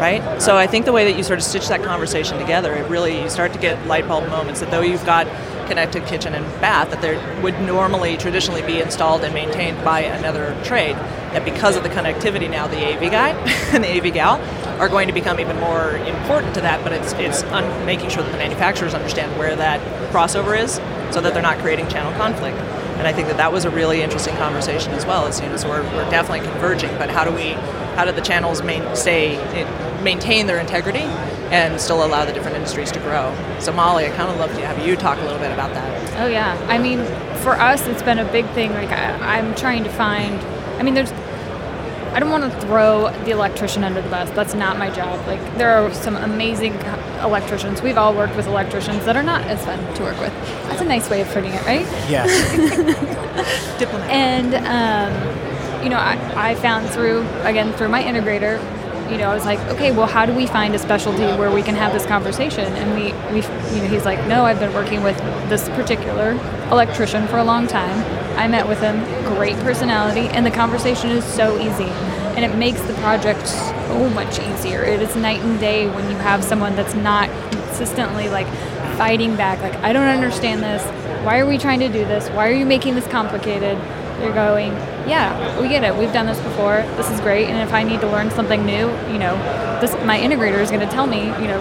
right? 0.00 0.40
So 0.42 0.56
I 0.56 0.66
think 0.66 0.84
the 0.84 0.92
way 0.92 1.04
that 1.04 1.16
you 1.16 1.22
sort 1.22 1.38
of 1.38 1.44
stitch 1.44 1.68
that 1.68 1.82
conversation 1.82 2.38
together, 2.38 2.74
it 2.74 2.88
really 2.90 3.22
you 3.22 3.28
start 3.28 3.52
to 3.52 3.58
get 3.58 3.86
light 3.86 4.08
bulb 4.08 4.28
moments 4.28 4.60
that 4.60 4.70
though 4.70 4.82
you've 4.82 5.06
got 5.06 5.26
connected 5.68 6.04
kitchen 6.06 6.34
and 6.34 6.44
bath 6.60 6.90
that 6.90 7.02
there 7.02 7.42
would 7.42 7.60
normally 7.60 8.16
traditionally 8.16 8.62
be 8.62 8.80
installed 8.80 9.22
and 9.22 9.34
maintained 9.34 9.82
by 9.84 10.00
another 10.00 10.58
trade 10.64 10.96
that 10.96 11.44
because 11.44 11.76
of 11.76 11.82
the 11.82 11.90
connectivity 11.90 12.50
now 12.50 12.66
the 12.66 12.78
AV 12.78 13.10
guy 13.12 13.28
and 13.74 13.84
the 13.84 13.88
AV 13.88 14.12
gal 14.12 14.40
are 14.80 14.88
going 14.88 15.06
to 15.06 15.12
become 15.12 15.38
even 15.38 15.56
more 15.60 15.90
important 15.98 16.54
to 16.54 16.60
that 16.62 16.82
but 16.82 16.92
it's 16.92 17.12
it's 17.14 17.42
un- 17.52 17.84
making 17.84 18.08
sure 18.08 18.22
that 18.22 18.32
the 18.32 18.38
manufacturers 18.38 18.94
understand 18.94 19.30
where 19.38 19.54
that 19.54 19.78
crossover 20.10 20.58
is 20.58 20.80
so 21.14 21.20
that 21.20 21.34
they're 21.34 21.42
not 21.42 21.58
creating 21.58 21.86
channel 21.88 22.12
conflict 22.14 22.56
And 22.98 23.06
I 23.06 23.12
think 23.12 23.28
that 23.28 23.36
that 23.36 23.52
was 23.52 23.64
a 23.64 23.70
really 23.70 24.02
interesting 24.02 24.34
conversation 24.36 24.92
as 24.92 25.06
well. 25.06 25.26
As 25.26 25.40
you 25.40 25.48
know, 25.48 25.56
so 25.56 25.68
we're, 25.68 25.82
we're 25.94 26.10
definitely 26.10 26.46
converging, 26.46 26.90
but 26.98 27.08
how 27.10 27.24
do 27.24 27.32
we, 27.32 27.50
how 27.94 28.04
do 28.04 28.12
the 28.12 28.20
channels 28.20 28.62
main, 28.62 28.82
stay, 28.96 29.36
maintain 30.02 30.46
their 30.46 30.58
integrity 30.58 31.04
and 31.50 31.80
still 31.80 32.04
allow 32.04 32.24
the 32.24 32.32
different 32.32 32.56
industries 32.56 32.90
to 32.92 32.98
grow? 33.00 33.34
So 33.60 33.72
Molly, 33.72 34.06
I 34.06 34.10
kind 34.10 34.30
of 34.30 34.36
love 34.38 34.50
to 34.50 34.66
have 34.66 34.84
you 34.84 34.96
talk 34.96 35.18
a 35.18 35.22
little 35.22 35.38
bit 35.38 35.52
about 35.52 35.72
that. 35.74 36.20
Oh 36.20 36.26
yeah, 36.26 36.58
I 36.68 36.78
mean, 36.78 37.04
for 37.38 37.52
us, 37.52 37.86
it's 37.86 38.02
been 38.02 38.18
a 38.18 38.30
big 38.32 38.46
thing. 38.50 38.72
Like 38.72 38.90
I, 38.90 39.38
I'm 39.38 39.54
trying 39.54 39.84
to 39.84 39.90
find. 39.90 40.40
I 40.78 40.82
mean, 40.82 40.94
there's 40.94 41.12
I 42.18 42.20
don't 42.20 42.32
want 42.32 42.52
to 42.52 42.60
throw 42.62 43.12
the 43.26 43.30
electrician 43.30 43.84
under 43.84 44.02
the 44.02 44.08
bus. 44.08 44.28
That's 44.30 44.52
not 44.52 44.76
my 44.76 44.90
job. 44.90 45.24
Like 45.28 45.38
there 45.56 45.70
are 45.70 45.94
some 45.94 46.16
amazing 46.16 46.74
electricians. 47.22 47.80
We've 47.80 47.96
all 47.96 48.12
worked 48.12 48.34
with 48.34 48.48
electricians 48.48 49.04
that 49.04 49.16
are 49.16 49.22
not 49.22 49.42
as 49.42 49.64
fun 49.64 49.78
to 49.94 50.02
work 50.02 50.18
with. 50.18 50.32
That's 50.64 50.80
a 50.80 50.84
nice 50.84 51.08
way 51.08 51.20
of 51.20 51.28
putting 51.28 51.52
it, 51.52 51.64
right? 51.64 51.86
Yes. 52.10 52.28
Diplomat. 53.78 54.10
And 54.10 54.54
um, 54.66 55.84
you 55.84 55.90
know, 55.90 55.96
I, 55.96 56.50
I 56.50 56.54
found 56.56 56.90
through 56.90 57.20
again 57.42 57.72
through 57.74 57.90
my 57.90 58.02
integrator, 58.02 58.58
you 59.12 59.16
know, 59.16 59.30
I 59.30 59.34
was 59.34 59.44
like, 59.44 59.60
okay, 59.72 59.92
well, 59.92 60.08
how 60.08 60.26
do 60.26 60.34
we 60.34 60.48
find 60.48 60.74
a 60.74 60.78
specialty 60.80 61.22
where 61.38 61.52
we 61.52 61.62
can 61.62 61.76
have 61.76 61.92
this 61.92 62.04
conversation? 62.04 62.64
And 62.64 62.94
we, 62.94 63.12
we, 63.32 63.46
you 63.76 63.82
know, 63.82 63.88
he's 63.88 64.04
like, 64.04 64.26
no, 64.26 64.44
I've 64.44 64.58
been 64.58 64.74
working 64.74 65.04
with 65.04 65.16
this 65.48 65.68
particular 65.70 66.32
electrician 66.72 67.28
for 67.28 67.38
a 67.38 67.44
long 67.44 67.68
time. 67.68 68.04
I 68.36 68.48
met 68.48 68.68
with 68.68 68.80
him, 68.80 69.02
great 69.24 69.56
personality, 69.60 70.28
and 70.28 70.44
the 70.44 70.50
conversation 70.50 71.10
is 71.10 71.24
so 71.24 71.58
easy. 71.58 71.90
And 72.38 72.44
it 72.44 72.56
makes 72.56 72.80
the 72.82 72.94
project 72.94 73.48
so 73.48 74.08
much 74.10 74.38
easier. 74.38 74.84
It 74.84 75.02
is 75.02 75.16
night 75.16 75.40
and 75.40 75.58
day 75.58 75.90
when 75.90 76.08
you 76.08 76.16
have 76.18 76.44
someone 76.44 76.76
that's 76.76 76.94
not 76.94 77.28
consistently 77.50 78.28
like 78.28 78.46
fighting 78.96 79.34
back, 79.34 79.60
like, 79.60 79.74
I 79.82 79.92
don't 79.92 80.06
understand 80.06 80.62
this. 80.62 80.84
Why 81.24 81.40
are 81.40 81.46
we 81.46 81.58
trying 81.58 81.80
to 81.80 81.88
do 81.88 82.04
this? 82.04 82.28
Why 82.28 82.48
are 82.48 82.52
you 82.52 82.64
making 82.64 82.94
this 82.94 83.08
complicated? 83.08 83.76
You're 84.20 84.34
going, 84.34 84.70
yeah, 85.08 85.60
we 85.60 85.66
get 85.66 85.82
it. 85.82 85.96
We've 85.96 86.12
done 86.12 86.26
this 86.26 86.38
before. 86.38 86.82
This 86.96 87.10
is 87.10 87.18
great. 87.22 87.48
And 87.48 87.58
if 87.58 87.74
I 87.74 87.82
need 87.82 88.00
to 88.02 88.06
learn 88.06 88.30
something 88.30 88.64
new, 88.64 88.86
you 89.12 89.18
know, 89.18 89.34
this 89.80 89.92
my 90.04 90.16
integrator 90.16 90.60
is 90.60 90.70
going 90.70 90.86
to 90.86 90.92
tell 90.94 91.08
me, 91.08 91.24
you 91.24 91.48
know, 91.48 91.60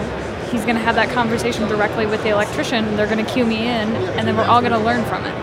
he's 0.52 0.62
going 0.62 0.76
to 0.76 0.82
have 0.84 0.94
that 0.94 1.10
conversation 1.10 1.68
directly 1.68 2.06
with 2.06 2.22
the 2.22 2.30
electrician. 2.30 2.96
They're 2.96 3.10
going 3.12 3.26
to 3.26 3.34
cue 3.34 3.46
me 3.46 3.62
in, 3.62 3.96
and 4.14 4.28
then 4.28 4.38
we're 4.38 4.46
all 4.46 4.62
going 4.62 4.74
to 4.74 4.78
learn 4.78 5.04
from 5.06 5.26
it. 5.26 5.34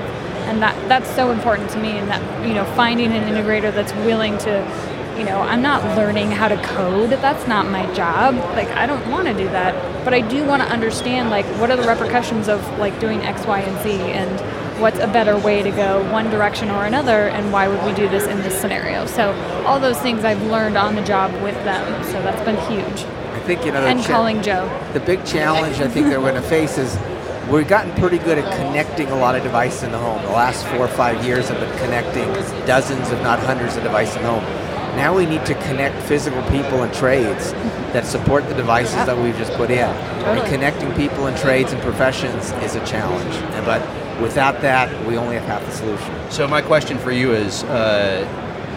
And 0.47 0.63
that 0.63 0.77
that's 0.89 1.13
so 1.17 1.33
important 1.33 1.71
to 1.71 1.81
me. 1.81 1.91
And 1.91 2.09
that 2.09 2.47
you 2.47 2.55
know, 2.55 2.65
finding 2.77 3.11
an 3.11 3.25
integrator 3.25 3.75
that's 3.75 3.93
willing 4.07 4.39
to 4.39 4.94
you 5.19 5.25
know, 5.25 5.41
I'm 5.41 5.63
not 5.63 5.97
learning 5.97 6.31
how 6.31 6.49
to 6.49 6.57
code. 6.63 7.11
That's 7.11 7.47
not 7.47 7.67
my 7.67 7.93
job. 7.95 8.35
Like, 8.57 8.69
I 8.69 8.87
don't 8.87 9.11
want 9.11 9.27
to 9.29 9.35
do 9.35 9.45
that. 9.49 10.05
But 10.05 10.15
I 10.15 10.21
do 10.21 10.45
want 10.45 10.63
to 10.63 10.69
understand, 10.69 11.31
like, 11.31 11.47
what 11.59 11.71
are 11.71 11.77
the 11.77 11.87
repercussions 11.87 12.49
of, 12.49 12.61
like, 12.79 12.99
doing 13.01 13.23
X, 13.23 13.47
Y, 13.47 13.61
and 13.61 13.83
Z? 13.83 13.91
And 13.93 14.81
what's 14.81 14.99
a 14.99 15.07
better 15.07 15.39
way 15.39 15.63
to 15.63 15.71
go 15.71 16.11
one 16.11 16.29
direction 16.31 16.69
or 16.69 16.85
another 16.85 17.29
and 17.29 17.53
why 17.53 17.69
would 17.69 17.83
we 17.85 17.95
do 17.95 18.09
this 18.09 18.27
in 18.27 18.37
this 18.39 18.61
scenario 18.61 19.07
so 19.07 19.31
all 19.65 19.79
those 19.79 19.97
things 20.01 20.25
i've 20.25 20.43
learned 20.43 20.77
on 20.77 20.97
the 20.97 21.03
job 21.03 21.33
with 21.45 21.55
them 21.63 22.03
so 22.03 22.15
that's 22.23 22.43
been 22.43 22.57
huge 22.69 23.05
I 23.33 23.39
think 23.47 23.65
you 23.65 23.71
know. 23.71 23.87
and 23.87 24.03
cha- 24.03 24.09
calling 24.09 24.43
joe 24.43 24.69
The 24.93 24.99
big 24.99 25.25
challenge 25.25 25.81
I 25.81 25.87
think 25.87 26.09
they're 26.09 26.19
going 26.19 26.35
to 26.35 26.43
face 26.43 26.77
is 26.77 26.99
we've 27.49 27.69
gotten 27.69 27.93
pretty 28.01 28.19
good 28.19 28.39
at 28.39 28.53
connecting 28.57 29.09
a 29.11 29.17
lot 29.17 29.35
of 29.35 29.43
devices 29.43 29.83
in 29.83 29.93
the 29.93 29.99
home. 29.99 30.23
The 30.23 30.31
last 30.31 30.65
four 30.67 30.81
or 30.81 30.89
five 30.89 31.25
years 31.25 31.49
have 31.49 31.61
been 31.61 31.79
connecting 31.79 32.33
dozens, 32.67 33.11
if 33.11 33.21
not 33.23 33.39
hundreds, 33.39 33.77
of 33.77 33.83
devices 33.83 34.17
in 34.17 34.23
the 34.23 34.31
home. 34.31 34.74
Now 34.97 35.15
we 35.17 35.27
need 35.27 35.45
to 35.47 35.55
connect 35.67 36.01
physical 36.03 36.43
people 36.45 36.83
and 36.83 36.93
trades 36.95 37.53
that 37.93 38.07
support 38.07 38.49
the 38.49 38.55
devices 38.55 38.95
that 38.95 39.17
we've 39.17 39.37
just 39.37 39.53
put 39.55 39.71
in. 39.71 39.79
And 39.79 40.47
connecting 40.49 40.93
people 40.95 41.27
and 41.27 41.37
trades 41.37 41.73
and 41.73 41.83
professions 41.83 42.53
is 42.65 42.75
a 42.75 42.87
challenge. 42.87 43.35
But 43.65 43.83
without 44.21 44.61
that, 44.63 44.89
we 45.07 45.17
only 45.17 45.37
have 45.37 45.45
half 45.45 45.65
the 45.65 45.73
solution. 45.73 46.31
So 46.31 46.47
my 46.47 46.63
question 46.63 46.99
for 46.99 47.11
you 47.11 47.33
is, 47.33 47.65
uh, 47.65 48.25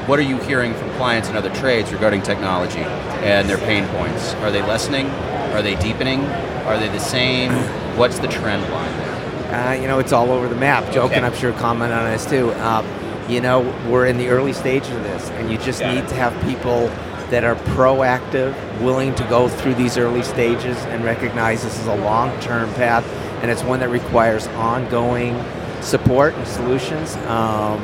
what 0.07 0.19
are 0.19 0.23
you 0.23 0.37
hearing 0.37 0.73
from 0.73 0.89
clients 0.91 1.27
and 1.27 1.37
other 1.37 1.53
trades 1.55 1.91
regarding 1.91 2.21
technology 2.21 2.79
and 2.79 3.49
their 3.49 3.57
pain 3.57 3.85
points? 3.89 4.33
Are 4.35 4.51
they 4.51 4.61
lessening? 4.61 5.09
Are 5.53 5.61
they 5.61 5.75
deepening? 5.75 6.21
Are 6.65 6.77
they 6.77 6.87
the 6.87 6.99
same? 6.99 7.51
What's 7.97 8.19
the 8.19 8.27
trend 8.27 8.63
line 8.71 8.97
there? 8.97 9.17
Uh, 9.53 9.73
you 9.73 9.87
know, 9.87 9.99
it's 9.99 10.13
all 10.13 10.31
over 10.31 10.47
the 10.47 10.55
map. 10.55 10.91
Joe 10.91 11.09
can, 11.09 11.23
I'm 11.23 11.33
sure, 11.35 11.53
comment 11.53 11.93
on 11.93 12.09
this 12.11 12.25
too. 12.25 12.53
Um, 12.55 12.85
you 13.29 13.41
know, 13.41 13.61
we're 13.89 14.05
in 14.05 14.17
the 14.17 14.29
early 14.29 14.53
stages 14.53 14.89
of 14.89 15.03
this, 15.03 15.29
and 15.31 15.51
you 15.51 15.57
just 15.57 15.81
Got 15.81 15.93
need 15.93 16.03
it. 16.03 16.07
to 16.09 16.15
have 16.15 16.33
people 16.43 16.87
that 17.29 17.43
are 17.43 17.55
proactive, 17.55 18.53
willing 18.81 19.13
to 19.15 19.23
go 19.25 19.49
through 19.49 19.75
these 19.75 19.97
early 19.97 20.23
stages 20.23 20.77
and 20.85 21.03
recognize 21.03 21.63
this 21.63 21.77
is 21.77 21.87
a 21.87 21.95
long-term 21.95 22.73
path, 22.75 23.05
and 23.41 23.51
it's 23.51 23.63
one 23.63 23.79
that 23.81 23.89
requires 23.89 24.47
ongoing 24.47 25.43
support 25.81 26.33
and 26.35 26.47
solutions. 26.47 27.15
Um, 27.27 27.79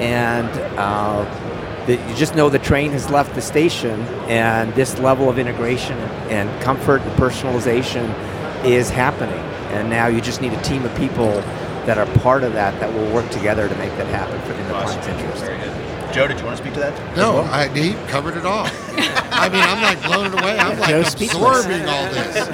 and 0.00 0.48
uh, 0.78 1.24
that 1.86 2.08
you 2.08 2.14
just 2.14 2.36
know 2.36 2.48
the 2.48 2.58
train 2.58 2.92
has 2.92 3.10
left 3.10 3.34
the 3.34 3.42
station, 3.42 4.00
and 4.28 4.72
this 4.74 4.98
level 4.98 5.28
of 5.28 5.38
integration 5.38 5.98
and 6.28 6.62
comfort 6.62 7.02
and 7.02 7.10
personalization 7.12 8.14
is 8.64 8.90
happening. 8.90 9.38
And 9.70 9.90
now 9.90 10.06
you 10.06 10.20
just 10.20 10.40
need 10.40 10.52
a 10.52 10.62
team 10.62 10.84
of 10.84 10.94
people 10.96 11.42
that 11.88 11.96
are 11.96 12.06
part 12.20 12.42
of 12.44 12.52
that 12.52 12.78
that 12.80 12.92
will 12.92 13.10
work 13.14 13.28
together 13.30 13.66
to 13.66 13.74
make 13.76 13.90
that 13.96 14.06
happen 14.08 14.38
for 14.42 14.52
in 14.52 14.66
the 14.66 14.74
client's 14.74 15.06
interest. 15.08 15.42
Very 15.42 15.56
good. 15.56 16.12
Joe, 16.12 16.28
did 16.28 16.38
you 16.38 16.44
want 16.44 16.58
to 16.58 16.62
speak 16.62 16.74
to 16.74 16.80
that? 16.80 17.16
No, 17.16 17.40
I, 17.50 17.68
he 17.68 17.94
covered 18.10 18.36
it 18.36 18.44
all. 18.44 18.66
I 19.30 19.48
mean, 19.48 19.62
I'm 19.62 19.80
like 19.82 20.02
blown 20.02 20.32
away. 20.38 20.58
I'm 20.58 20.78
like 20.78 20.90
Joe's 20.90 21.08
speechless. 21.08 21.64
absorbing 21.64 21.88
all 21.88 22.04
this. 22.10 22.46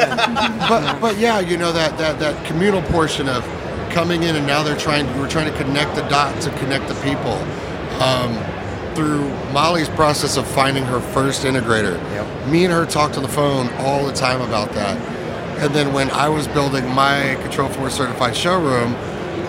But 0.68 1.00
but 1.00 1.18
yeah, 1.18 1.40
you 1.40 1.56
know 1.56 1.72
that 1.72 1.98
that 1.98 2.20
that 2.20 2.46
communal 2.46 2.82
portion 2.82 3.28
of 3.28 3.44
coming 3.90 4.22
in 4.22 4.36
and 4.36 4.46
now 4.46 4.62
they're 4.62 4.76
trying 4.76 5.06
we're 5.18 5.28
trying 5.28 5.50
to 5.50 5.58
connect 5.58 5.96
the 5.96 6.02
dots 6.02 6.46
and 6.46 6.56
connect 6.58 6.86
the 6.86 6.94
people. 7.02 7.34
Um, 8.00 8.38
through 8.94 9.28
Molly's 9.52 9.88
process 9.88 10.36
of 10.36 10.46
finding 10.46 10.84
her 10.84 11.00
first 11.00 11.42
integrator, 11.44 11.94
Yep. 12.12 12.48
me 12.48 12.64
and 12.64 12.72
her 12.72 12.86
talked 12.86 13.16
on 13.16 13.24
the 13.24 13.28
phone 13.28 13.68
all 13.78 14.06
the 14.06 14.12
time 14.12 14.40
about 14.40 14.70
that. 14.74 14.96
And 15.60 15.74
then 15.74 15.92
when 15.92 16.10
I 16.10 16.28
was 16.28 16.46
building 16.46 16.88
my 16.94 17.36
Control 17.42 17.68
4 17.68 17.90
certified 17.90 18.36
showroom, 18.36 18.94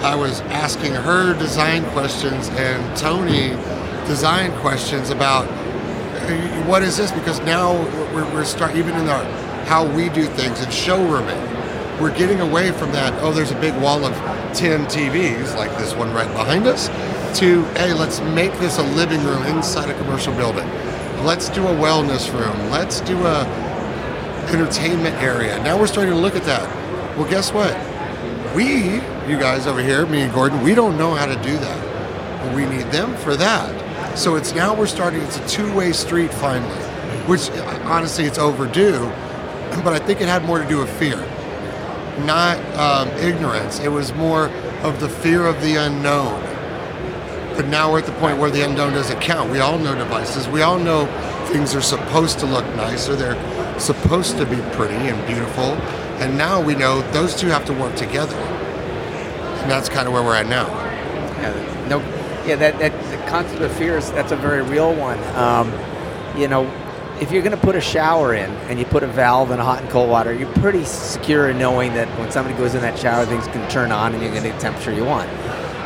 I 0.03 0.15
was 0.15 0.41
asking 0.41 0.93
her 0.93 1.33
design 1.37 1.83
questions 1.91 2.49
and 2.49 2.97
Tony 2.97 3.49
design 4.07 4.51
questions 4.59 5.09
about 5.09 5.45
what 6.67 6.81
is 6.81 6.97
this? 6.97 7.11
Because 7.11 7.39
now 7.41 7.73
we're, 8.13 8.25
we're 8.33 8.45
start 8.45 8.75
even 8.75 8.95
in 8.95 9.07
our 9.07 9.23
how 9.65 9.85
we 9.85 10.09
do 10.09 10.25
things 10.25 10.61
and 10.61 10.71
showrooming, 10.71 11.99
we're 11.99 12.15
getting 12.15 12.39
away 12.41 12.71
from 12.71 12.91
that. 12.91 13.13
Oh, 13.23 13.31
there's 13.31 13.51
a 13.51 13.59
big 13.59 13.75
wall 13.81 14.05
of 14.05 14.13
ten 14.55 14.85
TVs 14.85 15.55
like 15.55 15.71
this 15.77 15.93
one 15.95 16.13
right 16.13 16.31
behind 16.33 16.67
us. 16.67 16.87
To 17.39 17.63
hey, 17.75 17.93
let's 17.93 18.21
make 18.21 18.53
this 18.59 18.77
a 18.77 18.83
living 18.95 19.23
room 19.23 19.43
inside 19.43 19.89
a 19.89 19.97
commercial 19.97 20.33
building. 20.35 20.67
Let's 21.23 21.49
do 21.49 21.65
a 21.67 21.71
wellness 21.71 22.31
room. 22.31 22.69
Let's 22.69 23.01
do 23.01 23.17
a 23.25 23.45
entertainment 24.51 25.15
area. 25.15 25.61
Now 25.63 25.79
we're 25.79 25.87
starting 25.87 26.13
to 26.13 26.19
look 26.19 26.35
at 26.35 26.43
that. 26.43 27.17
Well, 27.17 27.29
guess 27.29 27.51
what? 27.51 27.73
We, 28.55 29.01
you 29.29 29.37
guys 29.37 29.67
over 29.67 29.81
here, 29.81 30.05
me 30.05 30.21
and 30.21 30.33
Gordon, 30.33 30.61
we 30.61 30.75
don't 30.75 30.97
know 30.97 31.13
how 31.13 31.25
to 31.25 31.35
do 31.43 31.57
that. 31.57 32.55
We 32.55 32.65
need 32.65 32.85
them 32.89 33.13
for 33.17 33.35
that. 33.35 34.17
So 34.17 34.35
it's 34.35 34.55
now 34.55 34.73
we're 34.73 34.87
starting, 34.87 35.21
it's 35.23 35.37
a 35.37 35.47
two 35.47 35.75
way 35.75 35.91
street 35.91 36.33
finally, 36.33 36.79
which 37.27 37.49
honestly 37.83 38.23
it's 38.23 38.37
overdue. 38.37 39.11
But 39.83 39.87
I 39.87 39.99
think 39.99 40.21
it 40.21 40.29
had 40.29 40.45
more 40.45 40.59
to 40.59 40.67
do 40.69 40.77
with 40.77 40.89
fear, 40.97 41.17
not 42.23 42.57
um, 42.77 43.09
ignorance. 43.17 43.81
It 43.81 43.89
was 43.89 44.13
more 44.13 44.47
of 44.83 45.01
the 45.01 45.09
fear 45.09 45.45
of 45.45 45.61
the 45.61 45.75
unknown. 45.75 46.41
But 47.57 47.67
now 47.67 47.91
we're 47.91 47.99
at 47.99 48.05
the 48.05 48.13
point 48.13 48.37
where 48.37 48.51
the 48.51 48.61
unknown 48.61 48.93
doesn't 48.93 49.19
count. 49.19 49.51
We 49.51 49.59
all 49.59 49.77
know 49.77 49.95
devices. 49.95 50.47
We 50.47 50.61
all 50.61 50.79
know 50.79 51.07
things 51.51 51.75
are 51.75 51.81
supposed 51.81 52.39
to 52.39 52.45
look 52.45 52.65
nice 52.75 53.09
or 53.09 53.17
they're 53.17 53.79
supposed 53.79 54.37
to 54.37 54.45
be 54.45 54.61
pretty 54.77 54.95
and 54.95 55.27
beautiful. 55.27 55.75
And 56.19 56.37
now 56.37 56.61
we 56.61 56.75
know 56.75 57.01
those 57.11 57.35
two 57.35 57.47
have 57.47 57.65
to 57.65 57.73
work 57.73 57.95
together. 57.95 58.35
And 58.35 59.71
that's 59.71 59.89
kind 59.89 60.07
of 60.07 60.13
where 60.13 60.23
we're 60.23 60.35
at 60.35 60.47
now. 60.47 60.67
Yeah, 60.67 61.87
no, 61.89 61.99
yeah, 62.47 62.55
that, 62.55 62.79
that 62.79 62.91
the 63.11 63.17
concept 63.29 63.61
of 63.61 63.71
fear 63.75 63.97
is 63.97 64.11
that's 64.11 64.31
a 64.31 64.35
very 64.37 64.61
real 64.61 64.93
one. 64.93 65.19
Um, 65.35 65.71
you 66.37 66.47
know, 66.47 66.65
if 67.19 67.31
you're 67.31 67.41
going 67.41 67.55
to 67.55 67.61
put 67.61 67.75
a 67.75 67.81
shower 67.81 68.33
in 68.33 68.49
and 68.67 68.77
you 68.77 68.85
put 68.85 69.01
a 69.03 69.07
valve 69.07 69.51
in 69.51 69.59
hot 69.59 69.81
and 69.81 69.89
cold 69.89 70.09
water, 70.09 70.33
you're 70.33 70.51
pretty 70.55 70.83
secure 70.83 71.49
in 71.49 71.57
knowing 71.57 71.93
that 71.93 72.07
when 72.19 72.29
somebody 72.31 72.57
goes 72.57 72.75
in 72.75 72.81
that 72.81 72.99
shower, 72.99 73.25
things 73.25 73.47
can 73.47 73.69
turn 73.69 73.91
on 73.91 74.13
and 74.13 74.21
you're 74.21 74.31
going 74.31 74.43
to 74.43 74.49
get 74.49 74.55
the 74.55 74.61
temperature 74.61 74.93
you 74.93 75.05
want. 75.05 75.29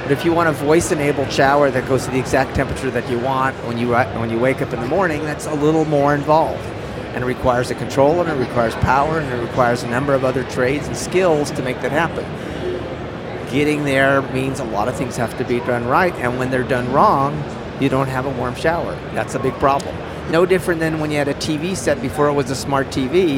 But 0.04 0.12
if 0.12 0.26
you 0.26 0.34
want 0.34 0.50
a 0.50 0.54
voice-enabled 0.54 1.32
shower 1.32 1.70
that 1.70 1.88
goes 1.88 2.06
to 2.06 2.12
the 2.12 2.20
exact 2.20 2.56
temperature 2.56 2.90
that 2.90 3.08
you 3.12 3.20
want 3.20 3.56
when 3.66 3.78
you 3.78 3.94
when 3.94 4.32
you 4.32 4.40
wake 4.40 4.62
up 4.62 4.74
in 4.74 4.82
the 4.82 4.88
morning, 4.88 5.22
that's 5.22 5.46
a 5.46 5.54
little 5.54 5.86
more 5.86 6.16
involved, 6.16 6.64
and 7.14 7.24
it 7.24 7.28
requires 7.28 7.72
a 7.72 7.76
controller, 7.76 8.28
and 8.28 8.40
it 8.40 8.46
requires 8.46 8.76
power, 8.76 9.20
and 9.20 9.32
it 9.32 9.42
requires 9.42 9.84
a 9.84 9.88
number 9.90 10.14
of 10.14 10.24
other 10.24 10.44
trades 10.46 10.88
and 10.88 10.96
skills 10.98 11.52
to 11.52 11.62
make 11.64 11.82
that 11.82 11.92
happen 11.92 12.26
getting 13.52 13.84
there 13.84 14.22
means 14.32 14.60
a 14.60 14.64
lot 14.64 14.88
of 14.88 14.96
things 14.96 15.18
have 15.18 15.36
to 15.38 15.44
be 15.44 15.60
done 15.62 15.86
right 15.88 16.14
and 16.16 16.38
when 16.38 16.52
they're 16.52 16.64
done 16.64 16.92
wrong 16.94 17.44
you 17.82 17.90
don't 17.90 18.08
have 18.08 18.26
a 18.28 18.30
warm 18.32 18.54
shower 18.54 18.94
that's 19.14 19.34
a 19.34 19.40
big 19.40 19.54
problem 19.56 19.96
no 20.32 20.46
different 20.46 20.80
than 20.80 21.00
when 21.00 21.10
you 21.10 21.18
had 21.18 21.28
a 21.28 21.34
tv 21.36 21.76
set 21.76 22.00
before 22.02 22.28
it 22.28 22.34
was 22.34 22.52
a 22.52 22.56
smart 22.56 22.88
tv 22.88 23.38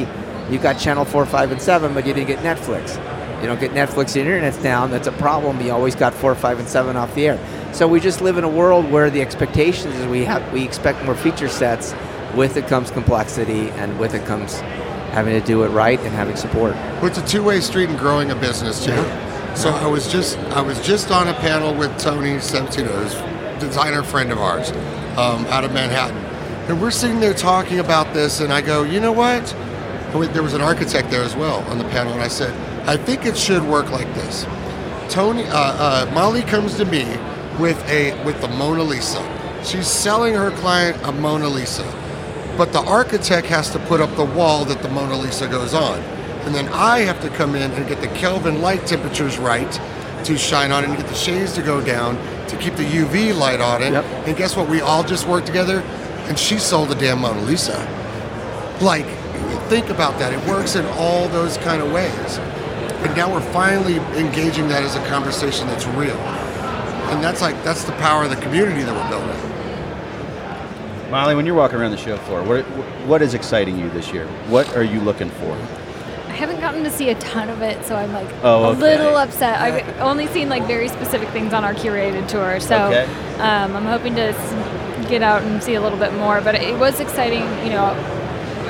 you 0.50 0.58
got 0.58 0.74
channel 0.78 1.04
4 1.04 1.24
5 1.24 1.52
and 1.52 1.62
7 1.62 1.94
but 1.94 2.06
you 2.06 2.12
didn't 2.12 2.28
get 2.28 2.40
netflix 2.40 3.00
You 3.42 3.48
don't 3.48 3.58
get 3.58 3.72
Netflix, 3.72 4.12
the 4.12 4.20
internet's 4.20 4.62
down. 4.62 4.92
That's 4.92 5.08
a 5.08 5.12
problem. 5.12 5.60
You 5.60 5.72
always 5.72 5.96
got 5.96 6.14
four, 6.14 6.32
five, 6.36 6.60
and 6.60 6.68
seven 6.68 6.96
off 6.96 7.12
the 7.16 7.26
air. 7.26 7.72
So 7.72 7.88
we 7.88 7.98
just 7.98 8.20
live 8.20 8.38
in 8.38 8.44
a 8.44 8.48
world 8.48 8.88
where 8.88 9.10
the 9.10 9.20
expectations 9.20 9.96
is 9.96 10.06
we 10.06 10.24
have 10.24 10.52
we 10.52 10.62
expect 10.62 11.04
more 11.04 11.16
feature 11.16 11.48
sets. 11.48 11.92
With 12.36 12.56
it 12.56 12.66
comes 12.66 12.90
complexity, 12.90 13.70
and 13.70 13.98
with 13.98 14.14
it 14.14 14.24
comes 14.26 14.60
having 15.12 15.38
to 15.38 15.46
do 15.46 15.62
it 15.64 15.68
right 15.68 16.00
and 16.00 16.08
having 16.08 16.36
support. 16.36 16.72
Well, 16.74 17.06
it's 17.06 17.18
a 17.18 17.26
two-way 17.26 17.60
street 17.60 17.90
in 17.90 17.96
growing 17.96 18.30
a 18.30 18.34
business 18.34 18.84
too. 18.84 19.04
So 19.54 19.68
I 19.68 19.86
was 19.86 20.10
just 20.10 20.38
I 20.56 20.62
was 20.62 20.80
just 20.80 21.10
on 21.10 21.28
a 21.28 21.34
panel 21.34 21.74
with 21.74 21.96
Tony 21.98 22.36
Semptino's 22.36 23.14
designer 23.60 24.02
friend 24.02 24.32
of 24.32 24.38
ours 24.38 24.70
um, 25.18 25.44
out 25.46 25.64
of 25.64 25.72
Manhattan, 25.74 26.16
and 26.68 26.80
we're 26.80 26.90
sitting 26.90 27.20
there 27.20 27.34
talking 27.34 27.78
about 27.78 28.14
this, 28.14 28.40
and 28.40 28.50
I 28.50 28.62
go, 28.62 28.82
you 28.82 28.98
know 28.98 29.12
what? 29.12 29.44
There 30.32 30.42
was 30.42 30.54
an 30.54 30.62
architect 30.62 31.10
there 31.10 31.22
as 31.22 31.36
well 31.36 31.60
on 31.70 31.76
the 31.78 31.84
panel, 31.84 32.12
and 32.14 32.22
I 32.22 32.28
said, 32.28 32.52
I 32.88 32.96
think 32.96 33.26
it 33.26 33.36
should 33.36 33.62
work 33.62 33.90
like 33.90 34.12
this. 34.14 34.46
Tony, 35.10 35.44
uh, 35.44 35.50
uh, 35.54 36.10
Molly 36.14 36.42
comes 36.42 36.76
to 36.76 36.86
me 36.86 37.04
with 37.58 37.78
a 37.90 38.22
with 38.24 38.40
the 38.40 38.48
Mona 38.48 38.82
Lisa. 38.82 39.22
She's 39.64 39.86
selling 39.86 40.34
her 40.34 40.50
client 40.50 40.98
a 41.04 41.12
Mona 41.12 41.48
Lisa, 41.48 41.84
but 42.56 42.72
the 42.72 42.80
architect 42.80 43.46
has 43.46 43.70
to 43.70 43.78
put 43.80 44.00
up 44.00 44.14
the 44.16 44.24
wall 44.24 44.64
that 44.66 44.82
the 44.82 44.88
Mona 44.88 45.16
Lisa 45.16 45.48
goes 45.48 45.74
on, 45.74 45.98
and 46.44 46.54
then 46.54 46.68
I 46.68 47.00
have 47.00 47.20
to 47.22 47.28
come 47.30 47.54
in 47.54 47.70
and 47.70 47.88
get 47.88 48.00
the 48.00 48.08
Kelvin 48.08 48.60
light 48.60 48.86
temperatures 48.86 49.38
right 49.38 49.80
to 50.24 50.38
shine 50.38 50.70
on 50.72 50.84
it 50.84 50.88
and 50.88 50.96
get 50.96 51.08
the 51.08 51.14
shades 51.14 51.52
to 51.54 51.62
go 51.62 51.80
down 51.84 52.16
to 52.48 52.56
keep 52.56 52.74
the 52.76 52.84
UV 52.84 53.36
light 53.36 53.60
on 53.60 53.82
it. 53.82 53.92
Yep. 53.92 54.04
And 54.26 54.36
guess 54.36 54.56
what? 54.56 54.68
We 54.68 54.80
all 54.80 55.02
just 55.02 55.26
worked 55.26 55.46
together, 55.46 55.80
and 56.28 56.38
she 56.38 56.58
sold 56.58 56.88
the 56.88 56.94
damn 56.94 57.20
Mona 57.20 57.40
Lisa. 57.42 57.78
Like, 58.80 59.06
think 59.68 59.88
about 59.88 60.18
that. 60.18 60.32
It 60.32 60.48
works 60.48 60.76
in 60.76 60.84
all 60.98 61.28
those 61.28 61.56
kind 61.58 61.80
of 61.82 61.92
ways. 61.92 62.38
And 63.02 63.16
now 63.16 63.32
we're 63.32 63.52
finally 63.52 63.96
engaging 64.18 64.68
that 64.68 64.82
as 64.82 64.94
a 64.96 65.06
conversation 65.08 65.66
that's 65.66 65.86
real. 65.86 66.16
And 67.10 67.22
that's 67.22 67.40
like 67.40 67.62
that's 67.64 67.84
the 67.84 67.92
power 67.92 68.24
of 68.24 68.30
the 68.30 68.36
community 68.36 68.82
that 68.82 68.94
we're 68.94 69.18
building. 69.18 69.51
Molly, 71.12 71.34
when 71.34 71.44
you're 71.44 71.54
walking 71.54 71.78
around 71.78 71.90
the 71.90 71.98
show 71.98 72.16
floor, 72.16 72.42
what 72.42 72.62
what 73.06 73.20
is 73.20 73.34
exciting 73.34 73.78
you 73.78 73.90
this 73.90 74.14
year? 74.14 74.26
What 74.48 74.74
are 74.74 74.82
you 74.82 74.98
looking 74.98 75.28
for? 75.28 75.52
I 75.52 76.34
haven't 76.34 76.60
gotten 76.60 76.82
to 76.84 76.90
see 76.90 77.10
a 77.10 77.14
ton 77.16 77.50
of 77.50 77.60
it, 77.60 77.84
so 77.84 77.94
I'm 77.94 78.14
like 78.14 78.26
Oh, 78.42 78.70
a 78.70 78.72
little 78.72 79.16
upset. 79.18 79.60
I've 79.60 80.00
only 80.00 80.26
seen 80.28 80.48
like 80.48 80.66
very 80.66 80.88
specific 80.88 81.28
things 81.28 81.52
on 81.52 81.64
our 81.64 81.74
curated 81.74 82.28
tour, 82.28 82.60
so 82.60 82.86
Okay. 82.86 83.04
um, 83.40 83.76
I'm 83.76 83.84
hoping 83.84 84.14
to 84.14 84.32
get 85.10 85.20
out 85.22 85.42
and 85.42 85.62
see 85.62 85.74
a 85.74 85.82
little 85.82 85.98
bit 85.98 86.14
more. 86.14 86.40
But 86.40 86.54
it 86.54 86.78
was 86.78 86.98
exciting, 86.98 87.42
you 87.62 87.72
know, 87.74 87.92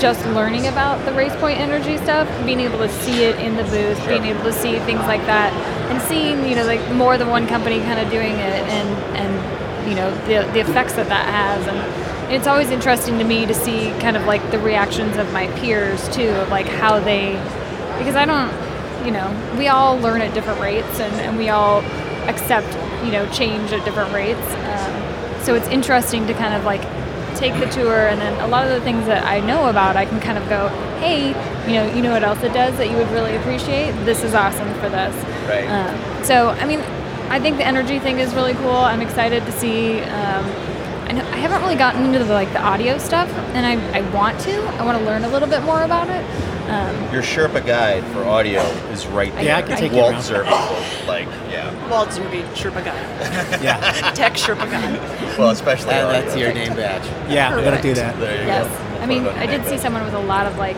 just 0.00 0.26
learning 0.34 0.66
about 0.66 1.04
the 1.04 1.12
Race 1.12 1.36
Point 1.36 1.60
Energy 1.60 1.96
stuff, 1.98 2.26
being 2.44 2.58
able 2.58 2.78
to 2.78 2.88
see 2.88 3.22
it 3.22 3.38
in 3.38 3.54
the 3.54 3.62
booth, 3.64 4.04
being 4.08 4.24
able 4.24 4.42
to 4.42 4.52
see 4.52 4.80
things 4.80 5.02
like 5.02 5.24
that, 5.26 5.52
and 5.92 6.02
seeing 6.02 6.44
you 6.48 6.56
know 6.56 6.64
like 6.66 6.82
more 6.90 7.16
than 7.16 7.28
one 7.28 7.46
company 7.46 7.78
kind 7.82 8.00
of 8.00 8.10
doing 8.10 8.32
it, 8.32 8.62
and 8.76 8.88
and 9.16 9.88
you 9.88 9.94
know 9.94 10.10
the 10.26 10.50
the 10.54 10.58
effects 10.58 10.94
that 10.94 11.08
that 11.08 11.26
has 11.28 11.64
and. 11.68 12.11
It's 12.32 12.46
always 12.46 12.70
interesting 12.70 13.18
to 13.18 13.24
me 13.24 13.44
to 13.44 13.52
see 13.52 13.90
kind 14.00 14.16
of 14.16 14.24
like 14.24 14.50
the 14.50 14.58
reactions 14.58 15.18
of 15.18 15.30
my 15.34 15.48
peers 15.58 16.08
too, 16.08 16.30
of 16.30 16.48
like 16.48 16.66
how 16.66 16.98
they 16.98 17.32
because 17.98 18.16
I 18.16 18.24
don't, 18.24 18.50
you 19.04 19.12
know, 19.12 19.28
we 19.58 19.68
all 19.68 19.98
learn 19.98 20.22
at 20.22 20.32
different 20.32 20.58
rates 20.58 20.98
and, 20.98 21.14
and 21.16 21.36
we 21.36 21.50
all 21.50 21.82
accept, 22.26 22.72
you 23.04 23.12
know, 23.12 23.30
change 23.32 23.70
at 23.72 23.84
different 23.84 24.14
rates. 24.14 24.40
Um, 24.40 25.44
so 25.44 25.54
it's 25.54 25.68
interesting 25.68 26.26
to 26.26 26.32
kind 26.32 26.54
of 26.54 26.64
like 26.64 26.80
take 27.36 27.52
the 27.60 27.66
tour 27.66 28.08
and 28.08 28.18
then 28.18 28.40
a 28.40 28.46
lot 28.46 28.66
of 28.66 28.72
the 28.72 28.80
things 28.80 29.04
that 29.06 29.24
I 29.24 29.40
know 29.40 29.68
about, 29.68 29.96
I 29.96 30.06
can 30.06 30.18
kind 30.18 30.38
of 30.38 30.48
go, 30.48 30.68
hey, 31.00 31.28
you 31.66 31.74
know, 31.74 31.94
you 31.94 32.00
know 32.00 32.12
what 32.12 32.22
else 32.22 32.42
it 32.42 32.54
does 32.54 32.76
that 32.78 32.90
you 32.90 32.96
would 32.96 33.10
really 33.10 33.36
appreciate? 33.36 33.92
This 34.06 34.22
is 34.24 34.34
awesome 34.34 34.72
for 34.74 34.88
this. 34.88 35.14
Right. 35.46 35.66
Um, 35.66 36.24
so, 36.24 36.48
I 36.48 36.64
mean, 36.64 36.80
I 37.30 37.40
think 37.40 37.58
the 37.58 37.66
energy 37.66 37.98
thing 37.98 38.20
is 38.20 38.34
really 38.34 38.54
cool. 38.54 38.70
I'm 38.70 39.02
excited 39.02 39.44
to 39.44 39.52
see. 39.52 40.00
Um, 40.00 40.02
I, 40.04 40.08
know, 40.08 40.70
I 40.70 40.71
haven't 41.42 41.60
really 41.62 41.76
gotten 41.76 42.04
into 42.06 42.18
the, 42.20 42.32
like 42.32 42.52
the 42.52 42.62
audio 42.62 42.98
stuff, 42.98 43.28
and 43.54 43.66
I, 43.66 43.74
I 43.98 44.00
want 44.14 44.38
to. 44.40 44.52
I 44.78 44.84
want 44.84 44.98
to 44.98 45.04
learn 45.04 45.24
a 45.24 45.28
little 45.28 45.48
bit 45.48 45.62
more 45.62 45.82
about 45.82 46.08
it. 46.08 46.24
Um, 46.70 47.12
Your 47.12 47.22
Sherpa 47.22 47.64
guide 47.66 48.04
for 48.12 48.24
audio 48.24 48.60
is 48.92 49.06
right 49.08 49.32
there. 49.34 49.44
Yeah, 49.44 49.56
I 49.58 49.62
can 49.62 49.76
take 49.76 49.92
you 49.92 49.98
Walt 49.98 50.12
around. 50.30 50.46
Zerbe. 50.46 51.06
Like, 51.06 51.26
yeah. 51.50 51.88
Walt 51.90 52.08
Zerbe, 52.10 52.44
Sherpa 52.54 52.84
guide. 52.84 53.60
Yeah, 53.62 53.80
tech 54.14 54.34
Sherpa 54.34 54.70
guy. 54.70 55.36
Well, 55.36 55.50
especially 55.50 55.90
And 55.92 56.06
audio. 56.08 56.20
that's 56.22 56.36
your 56.36 56.52
name 56.60 56.74
badge. 56.74 57.04
yeah, 57.30 57.54
I'm 57.54 57.64
gonna 57.64 57.82
do 57.82 57.94
that. 57.94 58.18
There 58.18 58.40
you 58.40 58.46
Yes. 58.46 58.66
go. 58.66 59.02
I 59.02 59.06
mean, 59.06 59.24
Put 59.24 59.32
it 59.32 59.36
on 59.36 59.42
I 59.42 59.46
did 59.46 59.64
see 59.64 59.70
badge. 59.72 59.80
someone 59.80 60.04
with 60.04 60.14
a 60.14 60.20
lot 60.20 60.46
of 60.46 60.56
like 60.56 60.76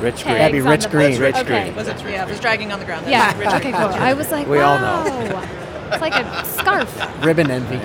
Rich 0.00 0.24
Green. 0.24 0.34
That'd 0.34 0.52
be 0.52 0.60
Rich 0.60 0.90
Green. 0.90 1.20
Rich 1.20 1.36
okay. 1.36 1.62
Green. 1.62 1.76
Was 1.76 1.86
it? 1.88 2.00
Yeah, 2.02 2.24
it 2.26 2.28
was 2.28 2.40
dragging 2.40 2.72
on 2.72 2.80
the 2.80 2.84
ground. 2.84 3.06
Yeah. 3.08 3.32
That's 3.32 3.38
Richard 3.38 3.54
Okay. 3.68 3.72
Cool. 3.72 4.02
I 4.02 4.12
was 4.12 4.30
like, 4.32 4.48
We 4.48 4.58
all 4.58 4.78
know. 4.78 5.42
It's 5.92 6.00
like 6.00 6.14
a 6.14 6.44
scarf. 6.44 6.90
Ribbon 7.24 7.50
envy. 7.50 7.76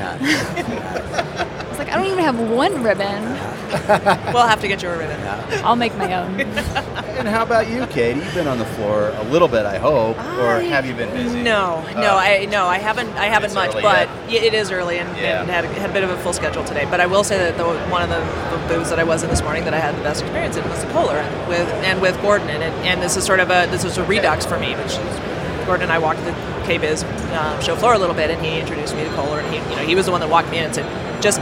It's 1.90 1.96
like 1.96 2.04
I 2.04 2.04
don't 2.04 2.12
even 2.12 2.24
have 2.24 2.40
one 2.50 2.84
ribbon. 2.84 3.38
We'll 4.34 4.48
have 4.48 4.62
to 4.62 4.68
get 4.68 4.82
you 4.82 4.90
a 4.90 4.98
ribbon. 4.98 5.20
I'll 5.64 5.76
make 5.76 5.96
my 5.96 6.14
own. 6.14 6.40
And 7.20 7.28
how 7.28 7.44
about 7.44 7.70
you, 7.70 7.86
Katie? 7.88 8.22
You've 8.22 8.34
been 8.34 8.48
on 8.48 8.60
the 8.60 8.66
floor 8.66 9.10
a 9.10 9.24
little 9.26 9.50
bit, 9.50 9.66
I 9.66 9.78
hope, 9.78 10.18
or 10.18 10.62
have 10.62 10.86
you 10.86 10.94
been 10.94 11.10
busy? 11.12 11.44
No, 11.44 11.82
no, 11.96 12.12
Oh. 12.14 12.18
I 12.18 12.46
no, 12.46 12.66
I 12.66 12.78
haven't. 12.78 13.10
I 13.18 13.26
haven't 13.26 13.54
much, 13.54 13.74
but 13.74 14.08
yet. 14.30 14.42
it 14.44 14.54
is 14.54 14.72
early 14.72 15.00
and, 15.00 15.18
Yeah. 15.18 15.42
and 15.42 15.50
had, 15.50 15.66
a, 15.66 15.68
had 15.68 15.90
a 15.90 15.94
bit 15.94 16.06
of 16.06 16.12
a 16.12 16.18
full 16.20 16.32
schedule 16.32 16.64
today. 16.64 16.86
But 16.90 17.02
I 17.02 17.08
will 17.08 17.26
say 17.26 17.38
that 17.38 17.58
the, 17.58 17.66
one 17.92 18.02
of 18.02 18.08
the, 18.10 18.20
the 18.58 18.74
booths 18.74 18.90
that 18.90 19.00
I 19.00 19.04
was 19.04 19.22
in 19.24 19.30
this 19.30 19.42
morning 19.42 19.66
that 19.66 19.74
I 19.74 19.80
had 19.80 19.98
the 19.98 20.02
best 20.02 20.22
experience 20.22 20.56
in 20.56 20.64
was 20.70 20.82
the 20.82 20.90
Kohler 20.94 21.18
and 21.18 21.50
with 21.50 21.68
and 21.84 22.02
with 22.02 22.20
Gordon, 22.22 22.50
and 22.50 22.64
it, 22.64 22.72
and 22.86 23.02
this 23.02 23.18
is 23.18 23.26
sort 23.26 23.42
of 23.42 23.50
a 23.50 23.68
this 23.70 23.84
was 23.84 23.98
a 23.98 24.04
redux 24.06 24.46
for 24.46 24.58
me, 24.58 24.74
which 24.76 24.94
is 24.98 25.66
Gordon 25.66 25.84
and 25.84 25.92
I 25.92 26.00
walked 26.00 26.24
the 26.24 26.32
KBIS 26.72 27.04
um, 27.38 27.62
show 27.62 27.76
floor 27.76 27.94
a 27.96 28.00
little 28.00 28.16
bit, 28.16 28.30
and 28.32 28.42
he 28.46 28.60
introduced 28.62 28.96
me 28.96 29.04
to 29.04 29.10
Kohler, 29.10 29.42
and 29.42 29.54
he 29.54 29.60
you 29.72 29.76
know 29.76 29.86
he 29.86 29.94
was 29.96 30.06
the 30.06 30.14
one 30.14 30.22
that 30.22 30.30
walked 30.30 30.50
me 30.52 30.60
in 30.60 30.64
and 30.66 30.74
said 30.74 30.88
just 31.22 31.42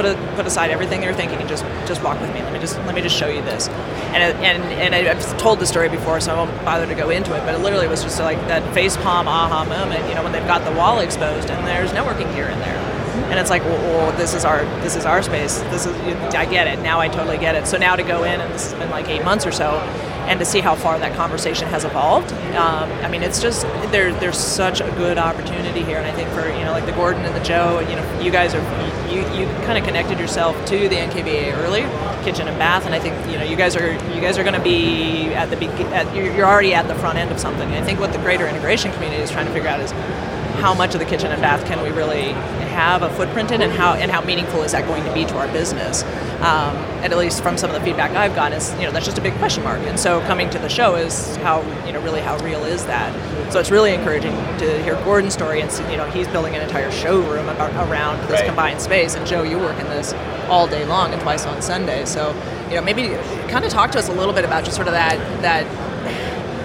put 0.00 0.06
a, 0.16 0.32
put 0.34 0.46
aside 0.46 0.70
everything 0.70 1.02
you're 1.02 1.12
thinking 1.14 1.38
and 1.38 1.48
just 1.48 1.64
just 1.86 2.02
walk 2.02 2.20
with 2.20 2.32
me. 2.32 2.42
Let 2.42 2.52
me 2.52 2.58
just 2.58 2.76
let 2.78 2.94
me 2.94 3.02
just 3.02 3.16
show 3.16 3.28
you 3.28 3.42
this. 3.42 3.68
And 4.14 4.22
and 4.42 4.62
and 4.62 4.94
I- 4.94 5.10
I've 5.10 5.38
told 5.38 5.60
the 5.60 5.66
story 5.66 5.88
before, 5.88 6.20
so 6.20 6.32
I 6.32 6.36
won't 6.36 6.64
bother 6.64 6.86
to 6.86 6.94
go 6.94 7.10
into 7.10 7.36
it. 7.36 7.40
But 7.40 7.54
it 7.54 7.58
literally 7.60 7.88
was 7.88 8.02
just 8.02 8.18
like 8.20 8.38
that 8.48 8.62
face 8.74 8.96
palm 8.96 9.28
aha 9.28 9.64
moment. 9.64 10.08
You 10.08 10.14
know, 10.14 10.22
when 10.22 10.32
they've 10.32 10.46
got 10.46 10.64
the 10.64 10.72
wall 10.72 11.00
exposed 11.00 11.50
and 11.50 11.66
there's 11.66 11.90
networking 11.92 12.32
gear 12.34 12.48
in 12.48 12.58
there. 12.60 12.78
And 13.30 13.38
it's 13.38 13.50
like, 13.50 13.62
well, 13.62 13.78
well, 13.82 14.12
this 14.18 14.34
is 14.34 14.44
our 14.44 14.64
this 14.82 14.96
is 14.96 15.04
our 15.04 15.22
space. 15.22 15.58
This 15.70 15.86
is 15.86 15.94
I 16.34 16.46
get 16.46 16.66
it 16.66 16.80
now. 16.80 16.98
I 17.00 17.08
totally 17.08 17.38
get 17.38 17.54
it. 17.54 17.66
So 17.66 17.76
now 17.76 17.94
to 17.96 18.02
go 18.02 18.24
in 18.24 18.40
and 18.40 18.52
this 18.54 18.70
has 18.70 18.74
been 18.80 18.90
like 18.90 19.08
eight 19.08 19.24
months 19.24 19.46
or 19.46 19.52
so, 19.52 19.70
and 20.30 20.38
to 20.38 20.46
see 20.46 20.60
how 20.60 20.76
far 20.76 20.96
that 21.00 21.12
conversation 21.16 21.66
has 21.66 21.84
evolved. 21.84 22.32
Um, 22.54 22.88
I 23.02 23.08
mean, 23.08 23.24
it's 23.24 23.42
just 23.42 23.62
there. 23.90 24.14
There's 24.14 24.38
such 24.38 24.80
a 24.80 24.88
good 24.92 25.18
opportunity 25.18 25.82
here, 25.82 25.98
and 25.98 26.06
I 26.06 26.12
think 26.12 26.30
for 26.30 26.48
you 26.56 26.64
know 26.64 26.70
like 26.70 26.86
the 26.86 26.92
Gordon 26.92 27.24
and 27.24 27.34
the 27.34 27.42
Joe, 27.42 27.80
you 27.80 27.96
know, 27.96 28.20
you 28.20 28.30
guys 28.30 28.54
are 28.54 28.62
you 29.10 29.22
you 29.36 29.46
kind 29.66 29.76
of 29.76 29.82
connected 29.82 30.20
yourself 30.20 30.54
to 30.66 30.88
the 30.88 30.94
NKBA 30.94 31.56
earlier, 31.58 31.88
kitchen 32.22 32.46
and 32.46 32.56
bath, 32.60 32.86
and 32.86 32.94
I 32.94 33.00
think 33.00 33.14
you 33.28 33.38
know 33.38 33.44
you 33.44 33.56
guys 33.56 33.74
are 33.74 33.92
you 34.14 34.20
guys 34.20 34.38
are 34.38 34.44
going 34.44 34.54
to 34.54 34.62
be 34.62 35.34
at 35.34 35.50
the 35.50 35.56
be- 35.56 35.66
at, 35.66 36.14
you're 36.14 36.46
already 36.46 36.74
at 36.74 36.86
the 36.86 36.94
front 36.94 37.18
end 37.18 37.32
of 37.32 37.40
something. 37.40 37.66
And 37.66 37.74
I 37.74 37.82
think 37.82 37.98
what 37.98 38.12
the 38.12 38.18
greater 38.18 38.46
integration 38.46 38.92
community 38.92 39.22
is 39.22 39.32
trying 39.32 39.46
to 39.46 39.52
figure 39.52 39.68
out 39.68 39.80
is 39.80 39.90
how 40.60 40.74
much 40.74 40.94
of 40.94 41.00
the 41.00 41.06
kitchen 41.06 41.30
and 41.32 41.40
bath 41.42 41.64
can 41.66 41.82
we 41.82 41.90
really 41.90 42.32
have 42.70 43.02
a 43.02 43.10
footprint 43.10 43.50
in, 43.50 43.62
and 43.62 43.72
how 43.72 43.94
and 43.94 44.10
how 44.10 44.20
meaningful 44.22 44.62
is 44.62 44.72
that 44.72 44.86
going 44.86 45.04
to 45.04 45.12
be 45.12 45.24
to 45.24 45.36
our 45.38 45.48
business? 45.48 46.02
Um, 46.40 46.74
and 47.02 47.12
at 47.12 47.18
least 47.18 47.42
from 47.42 47.58
some 47.58 47.70
of 47.70 47.78
the 47.78 47.84
feedback 47.84 48.12
I've 48.12 48.34
gotten 48.34 48.56
is 48.56 48.72
you 48.74 48.82
know 48.82 48.92
that's 48.92 49.04
just 49.06 49.18
a 49.18 49.22
big 49.22 49.34
question 49.34 49.64
mark. 49.64 49.80
And 49.80 49.98
so 49.98 50.20
coming 50.22 50.48
to 50.50 50.58
the 50.58 50.68
show 50.68 50.94
is 50.94 51.36
how 51.36 51.62
you 51.86 51.92
know 51.92 52.00
really 52.02 52.20
how 52.20 52.38
real 52.44 52.64
is 52.64 52.84
that? 52.86 53.12
So 53.52 53.58
it's 53.58 53.70
really 53.70 53.92
encouraging 53.94 54.32
to 54.58 54.82
hear 54.82 54.94
Gordon's 55.04 55.34
story 55.34 55.60
and 55.60 55.70
see, 55.72 55.82
you 55.90 55.96
know 55.96 56.08
he's 56.10 56.28
building 56.28 56.54
an 56.54 56.62
entire 56.62 56.90
showroom 56.92 57.48
about 57.48 57.72
around 57.88 58.20
this 58.28 58.40
Right. 58.40 58.46
combined 58.46 58.80
space. 58.80 59.14
And 59.16 59.26
Joe, 59.26 59.42
you 59.42 59.58
work 59.58 59.78
in 59.78 59.86
this 59.86 60.12
all 60.48 60.66
day 60.66 60.84
long 60.84 61.12
and 61.12 61.20
twice 61.22 61.46
on 61.46 61.60
Sunday. 61.62 62.04
So 62.04 62.34
you 62.68 62.76
know 62.76 62.82
maybe 62.82 63.08
kind 63.48 63.64
of 63.64 63.70
talk 63.72 63.90
to 63.92 63.98
us 63.98 64.08
a 64.08 64.12
little 64.12 64.34
bit 64.34 64.44
about 64.44 64.64
just 64.64 64.76
sort 64.76 64.86
of 64.88 64.94
that 64.94 65.18
that 65.42 65.64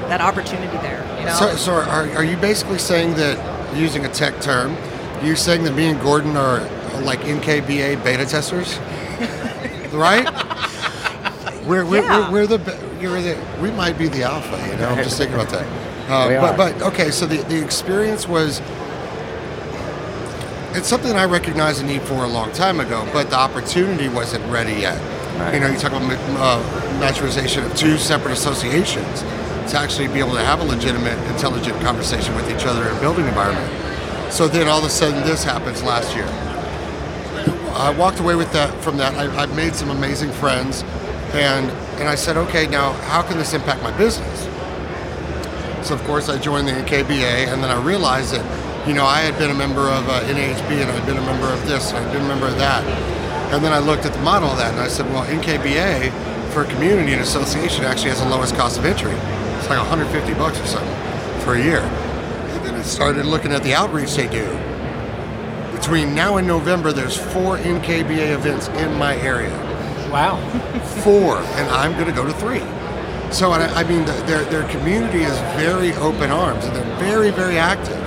that 0.10 0.22
opportunity 0.22 0.78
there. 0.78 1.04
You 1.20 1.26
know. 1.26 1.34
So, 1.34 1.56
so 1.56 1.74
are, 1.74 2.08
are 2.12 2.24
you 2.24 2.38
basically 2.38 2.78
saying 2.78 3.16
that, 3.16 3.38
using 3.76 4.06
a 4.06 4.10
tech 4.10 4.40
term, 4.42 4.76
you're 5.24 5.36
saying 5.36 5.64
that 5.64 5.74
me 5.76 5.88
and 5.88 6.00
Gordon 6.02 6.36
are 6.38 6.60
like 7.02 7.20
NKBA 7.22 8.04
beta 8.04 8.26
testers? 8.26 8.78
right? 9.94 10.26
We're, 11.66 11.86
we're, 11.86 12.04
Yeah. 12.04 12.32
we're, 12.32 12.48
we're 12.48 12.58
the, 12.58 12.80
you're 13.02 13.22
the, 13.22 13.38
we 13.62 13.72
might 13.72 13.98
be 13.98 14.08
the 14.08 14.24
alpha, 14.24 14.58
you 14.70 14.78
know? 14.78 14.90
I'm 14.90 15.04
just 15.04 15.18
thinking 15.18 15.36
about 15.36 15.50
that. 15.50 15.86
Uh, 16.06 16.40
but, 16.40 16.56
but, 16.56 16.82
okay, 16.84 17.10
so 17.10 17.26
the, 17.26 17.38
the 17.46 17.64
experience 17.64 18.28
was, 18.28 18.62
it's 20.78 20.88
something 20.88 21.14
I 21.14 21.26
recognized 21.26 21.82
a 21.82 21.84
need 21.88 22.04
for 22.04 22.24
a 22.24 22.28
long 22.28 22.52
time 22.52 22.80
ago, 22.80 23.10
but 23.12 23.32
the 23.32 23.38
opportunity 23.38 24.08
wasn't 24.08 24.46
ready 24.52 24.74
yet. 24.74 25.02
Right. 25.40 25.56
You 25.56 25.62
know, 25.62 25.68
you 25.68 25.80
talk 25.80 25.94
about 25.94 26.04
uh, 26.04 26.62
maturization 27.00 27.66
of 27.66 27.76
two 27.76 27.98
separate 27.98 28.34
associations 28.34 29.24
to 29.70 29.78
actually 29.78 30.08
be 30.08 30.20
able 30.20 30.34
to 30.34 30.44
have 30.44 30.62
a 30.62 30.64
legitimate, 30.64 31.18
intelligent 31.32 31.80
conversation 31.82 32.36
with 32.36 32.50
each 32.50 32.66
other 32.66 32.88
in 32.88 32.96
a 32.96 33.00
building 33.00 33.26
environment. 33.26 33.72
So 34.32 34.48
then 34.48 34.68
all 34.68 34.80
of 34.80 34.86
a 34.86 34.90
sudden 34.90 35.24
this 35.24 35.44
happens 35.44 35.84
last 35.84 36.16
year. 36.16 36.28
I 37.76 37.94
walked 37.98 38.20
away 38.20 38.36
with 38.36 38.52
that 38.54 38.74
from 38.82 38.98
that. 38.98 39.16
I, 39.16 39.42
I've 39.42 39.56
made 39.56 39.76
some 39.76 39.90
amazing 39.90 40.32
friends, 40.32 40.84
and 41.34 41.70
and 42.00 42.10
I 42.10 42.16
said, 42.16 42.38
okay, 42.38 42.68
now 42.68 42.94
how 43.10 43.22
can 43.22 43.38
this 43.38 43.54
impact 43.54 43.82
my 43.82 43.96
business? 43.98 44.44
So 45.86 45.94
of 45.94 46.04
course 46.04 46.30
I 46.30 46.38
joined 46.38 46.68
the 46.68 46.74
NKBA, 46.74 47.48
and 47.48 47.64
then 47.64 47.70
I 47.70 47.82
realized 47.82 48.34
that, 48.34 48.88
you 48.88 48.94
know, 48.94 49.06
I 49.06 49.22
had 49.22 49.38
been 49.38 49.52
a 49.52 49.54
member 49.54 49.90
of 49.90 50.08
uh, 50.10 50.22
NAHB, 50.22 50.82
and 50.82 50.92
I'd 50.92 51.06
been 51.06 51.18
a 51.18 51.26
member 51.26 51.48
of 51.48 51.66
this, 51.68 51.92
and 51.92 52.00
I'd 52.00 52.12
been 52.12 52.24
a 52.24 52.28
member 52.28 52.48
of 52.48 52.58
that. 52.58 52.84
And 53.54 53.64
then 53.64 53.72
I 53.72 53.80
looked 53.80 54.06
at 54.06 54.14
the 54.14 54.22
model 54.22 54.50
of 54.50 54.58
that, 54.58 54.72
and 54.72 54.82
I 54.82 54.88
said, 54.88 55.06
well, 55.14 55.26
NKBA 55.26 56.12
for 56.52 56.66
community 56.66 57.14
and 57.14 57.22
association 57.22 57.84
actually 57.84 58.10
has 58.10 58.22
the 58.22 58.30
lowest 58.30 58.56
cost 58.56 58.80
of 58.80 58.86
entry. 58.86 59.14
It's 59.66 59.72
like 59.72 59.80
150 59.80 60.36
bucks 60.36 60.60
or 60.60 60.66
something 60.68 61.42
for 61.42 61.56
a 61.56 61.60
year. 61.64 61.80
And 61.80 62.64
then 62.64 62.76
I 62.76 62.84
started 62.84 63.26
looking 63.26 63.52
at 63.52 63.64
the 63.64 63.74
outreach 63.74 64.14
they 64.14 64.28
do. 64.28 64.46
Between 65.76 66.14
now 66.14 66.38
and 66.38 66.46
November, 66.46 66.92
there's 66.92 67.18
four 67.18 67.58
NKBA 67.58 68.36
events 68.36 68.68
in 68.68 68.94
my 68.94 69.18
area 69.18 69.50
Wow. 70.12 70.38
four, 71.04 71.38
and 71.38 71.68
I'm 71.72 71.94
going 71.94 72.06
to 72.06 72.12
go 72.12 72.24
to 72.24 72.34
three. 72.34 72.60
So, 73.34 73.54
I, 73.54 73.66
I 73.74 73.84
mean, 73.86 74.06
the, 74.06 74.12
their, 74.28 74.46
their 74.52 74.70
community 74.70 75.24
is 75.24 75.36
very 75.58 75.94
open 75.94 76.30
arms, 76.30 76.64
and 76.66 76.76
they're 76.76 77.00
very, 77.00 77.32
very 77.32 77.58
active. 77.58 78.00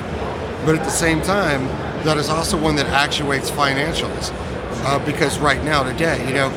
But 0.65 0.77
at 0.77 0.85
the 0.85 0.91
same 0.91 1.21
time, 1.23 1.67
that 2.05 2.19
is 2.19 2.29
also 2.29 2.57
one 2.57 2.77
that 2.77 2.87
actuates 2.87 3.51
financials. 3.51 4.31
Uh, 4.85 5.05
because 5.05 5.41
right 5.41 5.65
now, 5.65 5.83
today, 5.83 6.25
you 6.25 6.35
know, 6.35 6.51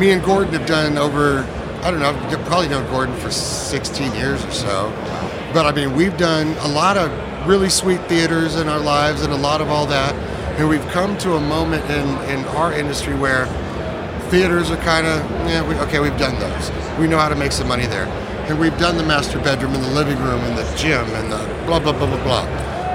me 0.00 0.10
and 0.10 0.20
Gordon 0.20 0.52
have 0.54 0.66
done 0.66 0.98
over, 0.98 1.42
I 1.82 1.90
don't 1.90 2.00
know, 2.00 2.10
I've 2.10 2.46
probably 2.46 2.68
known 2.68 2.88
Gordon 2.90 3.16
for 3.16 3.30
16 3.30 4.14
years 4.14 4.44
or 4.44 4.52
so. 4.52 4.92
But 5.52 5.66
I 5.66 5.72
mean, 5.72 5.94
we've 5.94 6.16
done 6.16 6.56
a 6.58 6.68
lot 6.68 6.96
of 6.96 7.10
really 7.48 7.68
sweet 7.68 8.00
theaters 8.08 8.56
in 8.56 8.68
our 8.68 8.78
lives 8.78 9.22
and 9.22 9.32
a 9.32 9.36
lot 9.36 9.60
of 9.60 9.68
all 9.68 9.86
that. 9.86 10.14
And 10.58 10.68
we've 10.68 10.86
come 10.88 11.18
to 11.18 11.34
a 11.34 11.40
moment 11.40 11.84
in, 11.90 12.06
in 12.30 12.44
our 12.56 12.72
industry 12.72 13.14
where 13.14 13.46
theaters 14.32 14.70
are 14.70 14.78
kind 14.78 15.06
of 15.06 15.20
yeah 15.46 15.60
we, 15.68 15.74
okay 15.74 16.00
we've 16.00 16.16
done 16.16 16.34
those 16.40 16.70
we 16.98 17.06
know 17.06 17.18
how 17.18 17.28
to 17.28 17.34
make 17.34 17.52
some 17.52 17.68
money 17.68 17.84
there 17.84 18.06
and 18.48 18.58
we've 18.58 18.78
done 18.78 18.96
the 18.96 19.02
master 19.02 19.38
bedroom 19.40 19.74
and 19.74 19.84
the 19.84 19.90
living 19.90 20.18
room 20.20 20.40
and 20.40 20.56
the 20.56 20.64
gym 20.74 21.04
and 21.16 21.30
the 21.30 21.36
blah 21.66 21.78
blah 21.78 21.92
blah 21.92 22.06
blah 22.06 22.24
blah 22.24 22.46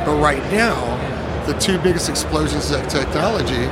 but 0.04 0.20
right 0.20 0.42
now 0.52 0.74
the 1.46 1.54
two 1.60 1.78
biggest 1.78 2.10
explosions 2.10 2.72
of 2.72 2.82
technology 2.88 3.68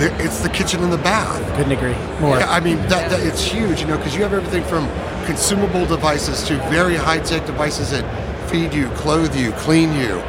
it's 0.00 0.40
the 0.40 0.48
kitchen 0.48 0.82
and 0.82 0.92
the 0.92 0.98
bath 0.98 1.40
Couldn't 1.56 1.72
agree 1.72 1.94
more. 2.20 2.38
yeah, 2.38 2.50
I 2.50 2.60
mean 2.60 2.76
that, 2.88 3.10
that 3.10 3.20
it's 3.26 3.42
huge, 3.42 3.80
you 3.80 3.86
know, 3.86 3.96
because 3.96 4.14
you 4.14 4.22
have 4.22 4.32
everything 4.32 4.64
from 4.64 4.88
consumable 5.26 5.86
devices 5.86 6.42
to 6.48 6.56
very 6.70 6.96
high-tech 6.96 7.44
devices 7.46 7.90
that 7.90 8.04
feed 8.50 8.72
you, 8.72 8.88
clothe 8.90 9.34
you, 9.36 9.52
clean 9.52 9.92
you. 9.94 10.22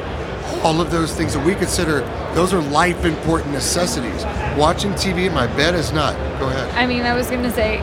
All 0.64 0.82
of 0.82 0.92
those 0.92 1.16
things 1.16 1.34
that 1.34 1.46
we 1.46 1.56
consider 1.56 2.02
those 2.34 2.54
are 2.54 2.62
life 2.62 3.06
important 3.06 3.54
necessities. 3.54 4.24
Watching 4.58 4.92
TV 4.92 5.26
in 5.28 5.34
my 5.34 5.48
bed 5.48 5.74
is 5.74 5.92
not. 5.92 6.14
Go 6.40 6.48
ahead. 6.48 6.70
I 6.76 6.86
mean, 6.86 7.04
I 7.04 7.14
was 7.16 7.28
going 7.30 7.44
to 7.44 7.52
say, 7.52 7.78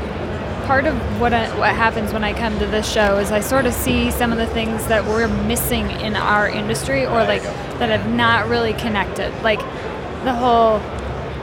part 0.67 0.87
of 0.87 0.95
what 1.21 1.33
I, 1.33 1.49
what 1.59 1.75
happens 1.75 2.13
when 2.13 2.23
I 2.23 2.33
come 2.33 2.59
to 2.59 2.67
this 2.67 2.91
show 2.91 3.19
is 3.19 3.31
I 3.33 3.41
sort 3.41 3.67
of 3.67 3.73
see 3.73 4.11
some 4.11 4.31
of 4.33 4.39
the 4.39 4.47
things 4.49 4.87
that 4.87 5.05
we're 5.05 5.29
missing 5.47 5.91
in 5.91 6.17
our 6.17 6.49
industry, 6.49 7.07
or 7.07 7.25
like 7.25 7.43
that 7.79 7.89
have 7.89 8.13
not 8.13 8.49
really 8.49 8.73
connected. 8.75 9.33
Like 9.43 9.61
the 10.25 10.35
whole, 10.35 10.79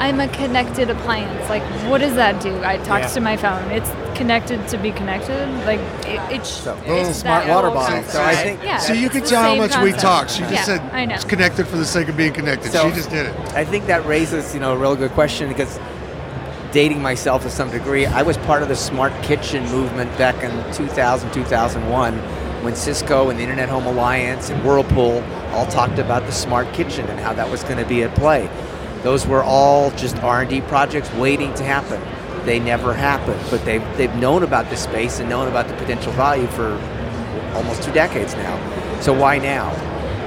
I'm 0.04 0.20
a 0.20 0.28
connected 0.28 0.90
appliance. 0.90 1.50
Like, 1.50 1.64
what 1.90 2.02
does 2.02 2.16
that 2.16 2.42
do? 2.42 2.62
I 2.62 2.76
talk 2.80 3.00
Yeah. 3.04 3.08
to 3.08 3.22
my 3.22 3.38
phone. 3.38 3.64
It's 3.72 3.90
connected 4.18 4.68
to 4.68 4.78
be 4.78 4.92
connected. 4.92 5.48
Like 5.66 5.80
it, 6.06 6.20
it's, 6.30 6.60
boom, 6.66 6.78
it's 6.88 7.20
smart 7.20 7.46
that 7.46 7.56
water 7.56 7.70
bottle. 7.70 7.88
concept. 7.96 8.12
So 8.12 8.22
I 8.22 8.36
think- 8.36 8.60
yeah, 8.62 8.80
So 8.80 8.92
you 8.92 9.06
it's 9.06 9.16
can 9.16 9.24
tell 9.24 9.42
how 9.44 9.50
same 9.52 9.58
much 9.60 9.78
we 9.78 9.94
talk. 9.94 10.28
She 10.28 10.42
just 10.42 10.52
Yeah, 10.54 10.64
said 10.64 10.82
I 10.92 11.06
know. 11.06 11.16
it's 11.16 11.24
connected 11.24 11.68
for 11.70 11.78
the 11.78 11.86
sake 11.86 12.10
of 12.10 12.18
being 12.18 12.34
connected. 12.34 12.74
So- 12.74 12.90
she 12.90 12.96
just 12.98 13.12
did 13.12 13.28
it. 13.28 13.34
I 13.56 13.64
think 13.64 13.88
that 13.88 14.06
raises, 14.06 14.54
you 14.54 14.60
know, 14.60 14.74
a 14.74 14.78
real 14.78 14.98
good 14.98 15.12
question 15.14 15.48
because 15.48 15.80
dating 16.74 17.02
myself 17.02 17.44
to 17.44 17.50
some 17.50 17.72
degree, 17.72 18.06
I 18.06 18.24
was 18.24 18.36
part 18.40 18.62
of 18.62 18.68
the 18.68 18.76
smart 18.76 19.14
kitchen 19.22 19.64
movement 19.72 20.16
back 20.18 20.44
in 20.44 20.52
2000, 20.74 21.32
2001 21.32 22.14
when 22.62 22.76
Cisco 22.76 23.30
and 23.30 23.40
the 23.40 23.44
Internet 23.44 23.70
Home 23.70 23.86
Alliance 23.86 24.50
and 24.50 24.62
Whirlpool 24.66 25.24
all 25.54 25.66
talked 25.68 25.98
about 25.98 26.26
the 26.26 26.34
smart 26.34 26.74
kitchen 26.74 27.06
and 27.08 27.22
how 27.22 27.32
that 27.34 27.50
was 27.50 27.64
going 27.64 27.78
to 27.78 27.86
be 27.86 28.04
at 28.04 28.14
play. 28.16 28.50
Those 29.04 29.28
were 29.28 29.44
all 29.44 29.92
just 29.92 30.18
R&D 30.24 30.62
projects 30.62 31.12
waiting 31.14 31.54
to 31.56 31.64
happen. 31.64 32.02
They 32.46 32.60
never 32.60 32.94
happened, 32.94 33.42
but 33.50 33.64
they've, 33.66 33.84
they've 33.98 34.14
known 34.16 34.44
about 34.44 34.70
this 34.70 34.84
space 34.84 35.20
and 35.20 35.30
known 35.30 35.48
about 35.48 35.68
the 35.68 35.74
potential 35.76 36.12
value 36.14 36.48
for 36.48 36.74
almost 37.54 37.84
two 37.84 37.92
decades 37.92 38.34
now. 38.36 39.00
So 39.02 39.14
why 39.14 39.38
now? 39.38 39.70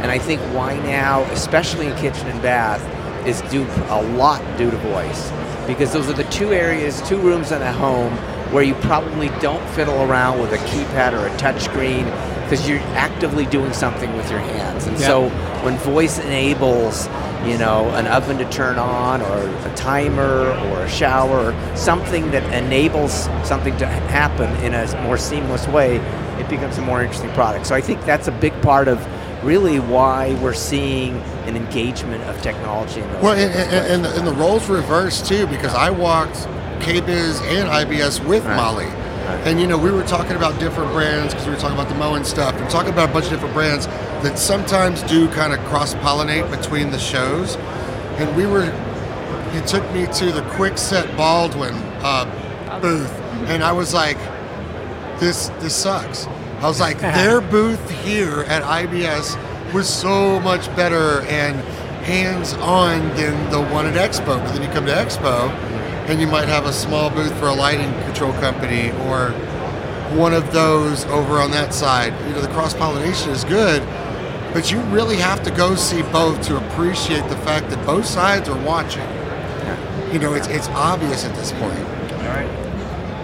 And 0.03 0.11
I 0.11 0.19
think 0.19 0.41
why 0.55 0.77
now, 0.81 1.23
especially 1.33 1.87
in 1.87 1.97
kitchen 1.97 2.27
and 2.29 2.41
bath, 2.43 2.83
is 3.27 3.41
due 3.51 3.67
a 3.89 4.03
lot 4.17 4.41
due 4.57 4.71
to 4.71 4.77
voice. 4.77 5.31
Because 5.67 5.93
those 5.93 6.09
are 6.09 6.13
the 6.13 6.25
two 6.25 6.53
areas, 6.53 7.03
two 7.09 7.19
rooms 7.19 7.51
in 7.53 7.61
a 7.63 7.73
home 7.73 8.13
where 8.53 8.63
you 8.63 8.75
probably 8.75 9.29
don't 9.41 9.67
fiddle 9.71 10.03
around 10.03 10.39
with 10.39 10.53
a 10.53 10.59
keypad 10.59 11.13
or 11.13 11.27
a 11.27 11.37
touch 11.37 11.63
screen 11.63 12.05
because 12.45 12.69
you're 12.69 12.79
actively 12.95 13.45
doing 13.47 13.73
something 13.73 14.15
with 14.17 14.31
your 14.31 14.39
hands. 14.39 14.87
And 14.87 14.99
Yeah. 15.01 15.07
so 15.07 15.29
when 15.65 15.77
voice 15.79 16.19
enables, 16.21 17.09
you 17.45 17.59
know, 17.59 17.89
an 17.91 18.07
oven 18.07 18.39
to 18.39 18.49
turn 18.51 18.79
on 18.79 19.23
or 19.23 19.69
a 19.69 19.75
timer 19.75 20.51
or 20.69 20.83
a 20.85 20.89
shower, 20.89 21.55
something 21.77 22.31
that 22.31 22.43
enables 22.53 23.13
something 23.45 23.77
to 23.79 23.87
happen 23.87 24.51
in 24.65 24.75
a 24.75 25.03
more 25.03 25.19
seamless 25.19 25.67
way, 25.69 25.97
it 26.41 26.49
becomes 26.49 26.79
a 26.79 26.83
more 26.83 27.03
interesting 27.03 27.31
product. 27.33 27.67
So 27.67 27.75
I 27.75 27.81
think 27.81 28.05
that's 28.05 28.29
a 28.29 28.33
big 28.33 28.61
part 28.63 28.89
of 28.89 29.05
really 29.45 29.79
why 29.79 30.35
we're 30.43 30.55
seeing 30.55 31.17
an 31.47 31.57
engagement 31.57 32.23
of 32.25 32.41
technology 32.43 33.01
in 33.01 33.09
Well, 33.21 33.33
and, 33.35 33.53
and, 33.53 33.87
and, 33.87 34.05
the, 34.05 34.17
and 34.17 34.27
the 34.27 34.33
roles 34.33 34.69
reversed 34.69 35.27
too 35.27 35.47
because 35.47 35.75
I 35.75 35.91
walked 35.91 36.35
KBIS 36.81 37.41
and 37.43 37.69
IBS 37.69 38.25
with 38.27 38.45
Right. 38.45 38.57
Molly. 38.57 38.87
And 39.27 39.61
you 39.61 39.67
know, 39.67 39.79
we 39.79 39.91
were 39.91 40.05
talking 40.05 40.37
about 40.37 40.59
different 40.61 40.93
brands 40.93 41.33
because 41.33 41.47
we 41.47 41.53
were 41.53 41.59
talking 41.59 41.77
about 41.77 41.89
the 41.89 41.95
Moen 41.97 42.25
stuff 42.25 42.55
and 42.55 42.69
talking 42.71 42.93
about 42.93 43.11
a 43.11 43.13
bunch 43.13 43.27
of 43.27 43.33
different 43.33 43.55
brands 43.55 43.87
that 43.87 44.39
sometimes 44.39 45.03
do 45.03 45.29
kind 45.29 45.53
of 45.53 45.59
cross 45.67 45.95
pollinate 45.95 46.51
between 46.51 46.91
the 46.91 46.99
shows. 46.99 47.57
And 48.19 48.35
we 48.37 48.47
were, 48.47 48.65
he 49.53 49.61
took 49.63 49.85
me 49.93 50.07
to 50.07 50.33
the 50.33 50.43
Kwikset 50.53 51.17
Baldwin 51.17 51.75
uh, 52.03 52.81
booth, 52.81 53.13
and 53.49 53.63
I 53.63 53.73
was 53.73 53.93
like, 53.93 54.19
this 55.21 55.49
this 55.61 55.75
sucks. 55.75 56.27
I 56.27 56.69
was 56.69 56.81
like, 56.81 56.99
their 57.01 57.41
booth 57.41 57.91
here 58.03 58.41
at 58.49 58.63
IBS 58.63 59.73
was 59.73 59.89
so 59.89 60.41
much 60.41 60.67
better 60.77 61.23
and 61.23 61.57
hands 62.05 62.55
on 62.55 63.01
than 63.17 63.51
the 63.51 63.61
one 63.61 63.87
at 63.87 63.95
Expo. 63.95 64.39
But 64.39 64.53
then 64.53 64.63
you 64.63 64.69
come 64.69 64.87
to 64.87 64.93
Expo 64.93 65.51
and 66.09 66.21
you 66.21 66.27
might 66.27 66.49
have 66.49 66.67
a 66.67 66.73
small 66.73 67.11
booth 67.11 67.37
for 67.39 67.49
a 67.49 67.55
lighting 67.55 67.93
control 68.05 68.33
company 68.35 68.93
or 69.09 69.31
one 70.17 70.33
of 70.33 70.53
those 70.53 71.05
over 71.07 71.41
on 71.41 71.51
that 71.51 71.75
side. 71.75 72.13
You 72.27 72.35
know, 72.35 72.41
the 72.41 72.49
cross 72.49 72.75
pollination 72.75 73.31
is 73.31 73.45
good, 73.45 73.83
but 74.53 74.71
you 74.71 74.81
really 74.83 75.17
have 75.17 75.43
to 75.43 75.51
go 75.51 75.75
see 75.75 76.03
both 76.03 76.41
to 76.43 76.57
appreciate 76.57 77.29
the 77.29 77.37
fact 77.39 77.71
that 77.71 77.85
both 77.85 78.07
sides 78.07 78.49
are 78.49 78.61
watching. 78.65 79.07
You 80.13 80.21
know, 80.21 80.35
it's 80.35 80.47
it's 80.47 80.69
obvious 80.69 81.25
at 81.25 81.35
this 81.35 81.53
point. 81.53 81.87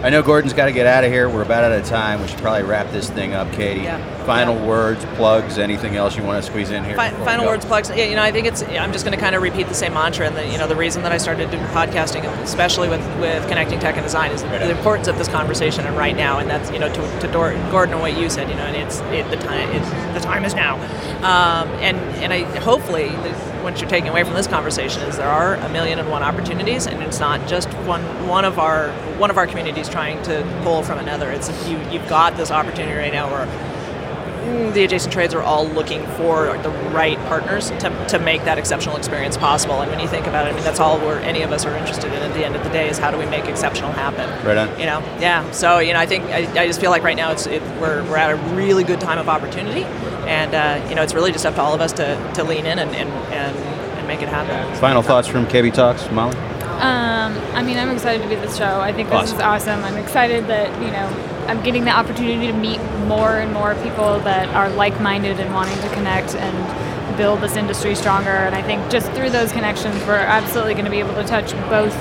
I 0.03 0.11
know 0.11 0.21
Gordon's 0.21 0.53
got 0.53 0.65
to 0.65 0.73
get 0.73 0.85
out 0.85 1.05
of 1.05 1.13
here. 1.13 1.29
We're 1.29 1.43
about 1.43 1.63
out 1.63 1.71
of 1.71 1.87
time. 1.87 2.21
We 2.21 2.27
should 2.27 2.39
probably 2.41 2.65
wrap 2.65 2.91
this 2.91 3.09
thing 3.09 3.35
up, 3.35 3.53
Katie. 3.53 3.83
Yeah. 3.83 4.25
Final 4.25 4.57
Yeah. 4.57 4.67
words, 4.67 5.05
plugs, 5.15 5.59
anything 5.59 5.95
else 5.95 6.17
you 6.17 6.25
want 6.25 6.43
to 6.43 6.51
squeeze 6.51 6.73
in 6.73 6.83
here? 6.85 6.97
Fi- 6.97 7.11
final 7.25 7.47
words, 7.47 7.65
plugs. 7.65 7.89
Yeah, 7.89 8.07
you 8.07 8.17
know, 8.17 8.23
I 8.23 8.33
think 8.33 8.49
it's. 8.49 8.65
I'm 8.65 8.93
just 8.93 9.05
going 9.05 9.17
to 9.17 9.21
kind 9.23 9.37
of 9.37 9.43
repeat 9.43 9.69
the 9.69 9.75
same 9.75 9.95
mantra, 9.95 10.27
and 10.27 10.37
the, 10.37 10.45
you 10.49 10.59
know, 10.59 10.67
the 10.67 10.75
reason 10.75 11.05
that 11.05 11.13
I 11.13 11.19
started 11.19 11.53
doing 11.53 11.63
podcasting, 11.67 12.25
especially 12.43 12.89
with 12.89 13.01
with 13.21 13.47
connecting 13.49 13.79
tech 13.79 13.95
and 13.95 14.03
design, 14.03 14.33
is 14.33 14.43
the 14.43 14.71
importance 14.71 15.07
of 15.07 15.19
this 15.19 15.29
conversation 15.29 15.87
and 15.87 15.97
right 15.97 16.17
now, 16.17 16.39
and 16.41 16.51
that's 16.51 16.69
you 16.73 16.81
know 16.81 16.93
to, 16.93 17.21
to 17.21 17.29
Dor- 17.31 17.55
Gordon 17.71 17.95
and 17.95 18.03
what 18.03 18.17
you 18.19 18.29
said, 18.29 18.49
you 18.49 18.57
know, 18.57 18.65
and 18.65 18.77
it's 18.77 18.99
it, 19.13 19.29
the 19.31 19.37
time 19.37 19.69
it's, 19.71 19.89
the 20.15 20.21
time 20.21 20.45
is 20.45 20.55
now, 20.55 20.75
um, 21.19 21.69
and 21.81 21.97
and 22.23 22.33
I 22.33 22.43
hopefully 22.61 23.09
the, 23.09 23.52
what 23.63 23.81
you're 23.81 23.91
taking 23.91 24.09
away 24.09 24.25
from 24.25 24.35
this 24.35 24.47
conversation 24.47 25.03
is 25.03 25.17
there 25.17 25.29
are 25.29 25.55
a 25.55 25.69
million 25.71 25.99
and 25.99 26.11
one 26.11 26.23
opportunities, 26.23 26.87
and 26.87 27.03
it's 27.03 27.21
not 27.21 27.47
just 27.49 27.69
one 27.87 28.03
one 28.27 28.45
of 28.45 28.59
our 28.59 28.91
one 29.19 29.31
of 29.31 29.39
our 29.39 29.47
communities 29.47 29.89
trying 29.89 30.23
to 30.25 30.43
pull 30.63 30.83
from 30.83 30.99
another. 30.99 31.31
It's 31.31 31.49
you 31.69 31.79
you've 31.91 32.09
got 32.09 32.37
this 32.37 32.51
opportunity 32.51 32.97
right 32.97 33.13
now 33.13 33.31
where 33.31 33.47
mm, 33.47 34.73
the 34.75 34.85
adjacent 34.85 35.13
trades 35.13 35.35
are 35.35 35.43
all 35.43 35.67
looking 35.69 36.05
for 36.19 36.59
the 36.59 36.71
right 36.93 37.19
partners 37.29 37.71
to, 37.71 38.07
to 38.09 38.19
make 38.19 38.45
that 38.45 38.59
exceptional 38.59 38.97
experience 38.97 39.37
possible. 39.37 39.81
And 39.81 39.91
when 39.91 40.01
you 40.01 40.09
think 40.09 40.27
about 40.27 40.47
it, 40.47 40.51
I 40.51 40.55
mean, 40.55 40.65
that's 40.65 40.81
all 40.81 40.99
we're, 40.99 41.19
any 41.21 41.43
of 41.43 41.53
us 41.53 41.65
are 41.65 41.77
interested 41.77 42.13
in 42.13 42.23
at 42.23 42.35
the 42.35 42.45
end 42.45 42.57
of 42.57 42.65
the 42.65 42.71
day 42.71 42.89
is 42.89 42.99
how 42.99 43.11
do 43.11 43.19
we 43.19 43.27
make 43.27 43.47
exceptional 43.47 43.93
happen? 43.93 44.29
Right 44.45 44.57
on. 44.57 44.69
You 44.79 44.87
know, 44.87 45.01
yeah. 45.21 45.49
So, 45.53 45.79
you 45.79 45.93
know, 45.93 46.01
I 46.01 46.07
think, 46.07 46.25
I, 46.25 46.39
I 46.61 46.67
just 46.67 46.81
feel 46.81 46.91
like 46.91 47.03
right 47.03 47.17
now 47.17 47.33
it's, 47.33 47.47
it, 47.47 47.63
we're, 47.81 48.03
we're 48.05 48.17
at 48.17 48.31
a 48.31 48.37
really 48.55 48.85
good 48.85 49.01
time 49.01 49.19
of 49.19 49.29
opportunity. 49.29 49.87
And, 50.27 50.55
uh, 50.55 50.87
you 50.89 50.95
know, 50.95 51.03
it's 51.03 51.15
really 51.15 51.33
just 51.33 51.45
up 51.47 51.55
to 51.57 51.61
all 51.63 51.75
of 51.75 51.81
us 51.81 51.93
to, 51.95 52.33
to 52.35 52.45
lean 52.45 52.67
in 52.67 52.79
and, 52.79 52.91
and, 52.95 53.09
and, 53.11 53.57
and 53.57 54.07
make 54.07 54.23
it 54.23 54.29
happen. 54.29 54.75
Final 54.81 55.03
thoughts 55.03 55.29
from 55.29 55.47
KB 55.47 55.73
Talks, 55.73 56.09
Molly? 56.11 56.37
Um, 56.37 57.39
I 57.55 57.63
mean, 57.63 57.79
I'm 57.79 57.91
excited 57.91 58.23
to 58.23 58.29
be 58.29 58.35
at 58.35 58.43
this 58.43 58.57
show. 58.57 58.81
I 58.81 58.93
think 58.93 59.09
this 59.09 59.19
Awesome. 59.33 59.37
is 59.37 59.43
awesome. 59.43 59.85
I'm 59.85 59.97
excited 59.97 60.47
that, 60.49 60.71
you 60.83 60.91
know, 60.91 61.47
I'm 61.47 61.63
getting 61.63 61.85
the 61.85 61.91
opportunity 61.93 62.47
to 62.47 62.53
meet 62.53 62.81
more 63.07 63.39
and 63.39 63.53
more 63.53 63.75
people 63.77 64.19
that 64.21 64.49
are 64.55 64.71
like 64.71 65.01
minded 65.01 65.39
and 65.41 65.53
wanting 65.55 65.79
to 65.81 65.89
connect 65.95 66.35
and 66.35 67.17
build 67.17 67.41
this 67.41 67.57
industry 67.57 67.95
stronger. 67.95 68.31
And 68.31 68.55
I 68.55 68.63
think 68.63 68.91
just 68.91 69.11
through 69.13 69.31
those 69.31 69.53
connections, 69.53 69.95
we're 70.07 70.15
absolutely 70.17 70.75
going 70.75 70.87
to 70.87 70.91
be 70.91 70.99
able 71.01 71.15
to 71.15 71.25
touch 71.25 71.53
both 71.69 71.95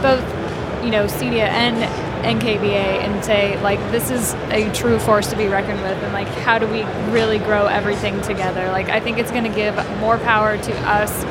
both 0.00 0.22
you 0.84 0.90
know, 0.90 1.06
CEDIA 1.06 1.48
and 1.48 1.76
NKBA 2.22 3.00
and 3.04 3.24
say, 3.24 3.60
like, 3.62 3.78
this 3.90 4.10
is 4.10 4.34
a 4.50 4.70
true 4.72 4.98
force 4.98 5.28
to 5.30 5.36
be 5.36 5.46
reckoned 5.46 5.80
with, 5.82 5.96
and 6.02 6.12
like, 6.12 6.28
how 6.28 6.58
do 6.58 6.66
we 6.66 6.82
really 7.12 7.38
grow 7.38 7.66
everything 7.66 8.20
together? 8.22 8.68
Like, 8.68 8.88
I 8.88 9.00
think 9.00 9.18
it's 9.18 9.30
going 9.30 9.44
to 9.44 9.50
give 9.54 9.74
more 10.00 10.18
power 10.18 10.56
to 10.56 10.78
us 10.88 11.24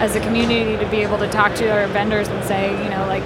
as 0.00 0.16
a 0.16 0.20
community 0.20 0.76
to 0.82 0.90
be 0.90 0.98
able 1.02 1.18
to 1.18 1.28
talk 1.28 1.54
to 1.56 1.68
our 1.70 1.86
vendors 1.88 2.28
and 2.28 2.44
say, 2.44 2.70
you 2.82 2.90
know, 2.90 3.06
like, 3.06 3.22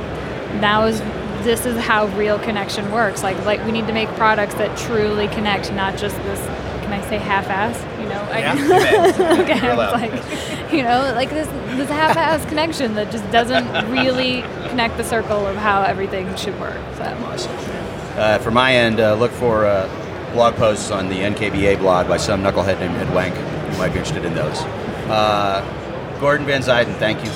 now 0.60 0.84
is 0.86 1.00
this 1.44 1.64
is 1.64 1.78
how 1.78 2.06
real 2.08 2.38
connection 2.40 2.90
works. 2.90 3.22
Like, 3.22 3.42
like 3.44 3.64
we 3.64 3.70
need 3.72 3.86
to 3.86 3.92
make 3.92 4.08
products 4.10 4.54
that 4.54 4.76
truly 4.76 5.28
connect, 5.28 5.72
not 5.72 5.96
just 5.96 6.16
this. 6.24 6.40
Can 6.82 6.92
I 6.92 7.00
say 7.08 7.18
half-ass? 7.18 7.78
You 8.00 8.08
know, 8.08 8.20
I- 8.30 8.38
Yeah. 8.40 9.40
okay, 9.42 9.68
I 9.68 9.74
was 9.76 9.92
like, 9.92 10.72
you 10.72 10.82
know, 10.82 11.12
like 11.14 11.30
this 11.30 11.46
this 11.76 11.88
half-ass 11.90 12.44
connection 12.46 12.94
that 12.94 13.10
just 13.12 13.28
doesn't 13.30 13.66
really 13.90 14.42
connect 14.76 14.98
the 14.98 15.04
circle 15.04 15.46
of 15.46 15.56
how 15.56 15.82
everything 15.82 16.36
should 16.36 16.58
work. 16.60 16.78
So. 16.96 17.04
Uh, 17.04 18.38
for 18.40 18.50
my 18.50 18.74
end, 18.74 19.00
uh, 19.00 19.14
look 19.14 19.30
for 19.32 19.64
uh, 19.64 19.88
blog 20.34 20.54
posts 20.56 20.90
on 20.90 21.08
the 21.08 21.14
NKBA 21.14 21.78
blog 21.78 22.08
by 22.08 22.18
some 22.18 22.42
knucklehead 22.42 22.78
named 22.78 22.94
Ed 22.96 23.14
Wenck. 23.14 23.34
You 23.34 23.78
might 23.78 23.94
be 23.94 24.00
interested 24.00 24.26
in 24.26 24.34
those. 24.34 24.60
Uh, 25.08 26.18
Gordon 26.20 26.44
Van 26.46 26.60
Zuiden, 26.60 26.94
thank 26.98 27.24
you. 27.24 27.30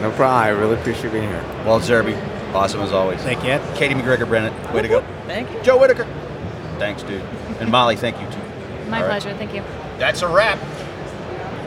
No 0.00 0.12
problem. 0.12 0.40
I 0.40 0.50
really 0.50 0.76
appreciate 0.76 1.10
being 1.10 1.28
here. 1.28 1.44
Walt 1.66 1.82
Zerbe, 1.82 2.16
awesome 2.54 2.80
as 2.82 2.92
always. 2.92 3.20
Thank 3.22 3.42
you. 3.42 3.50
Ed. 3.50 3.76
Katie 3.76 3.96
McGregor 3.96 4.28
Brennan, 4.28 4.54
way 4.72 4.82
to 4.82 4.86
go. 4.88 5.00
Thank 5.26 5.50
you. 5.50 5.60
Joe 5.64 5.78
Whitaker, 5.78 6.04
thanks, 6.78 7.02
dude. 7.02 7.22
And 7.58 7.72
Molly, 7.72 7.96
thank 7.96 8.20
you 8.20 8.26
too. 8.30 8.38
My 8.88 9.02
All 9.02 9.08
right. 9.08 9.20
pleasure. 9.20 9.36
Thank 9.36 9.52
you. 9.52 9.64
That's 9.98 10.22
a 10.22 10.28
wrap. 10.28 10.60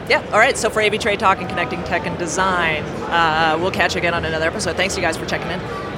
Yeah. 0.10 0.26
All 0.32 0.40
right. 0.40 0.58
So 0.58 0.70
for 0.70 0.82
AB 0.82 0.98
Trade 0.98 1.20
Talk 1.20 1.40
and 1.40 1.50
Connecting 1.50 1.84
Tech 1.84 2.06
and 2.06 2.18
Design, 2.18 2.84
uh, 3.10 3.58
we'll 3.60 3.72
catch 3.72 3.96
you 3.96 4.00
again 4.00 4.14
on 4.14 4.26
another 4.26 4.48
episode. 4.48 4.76
Thanks, 4.76 4.96
you 4.96 5.02
guys, 5.02 5.18
for 5.18 5.26
checking 5.26 5.50
in. 5.50 5.91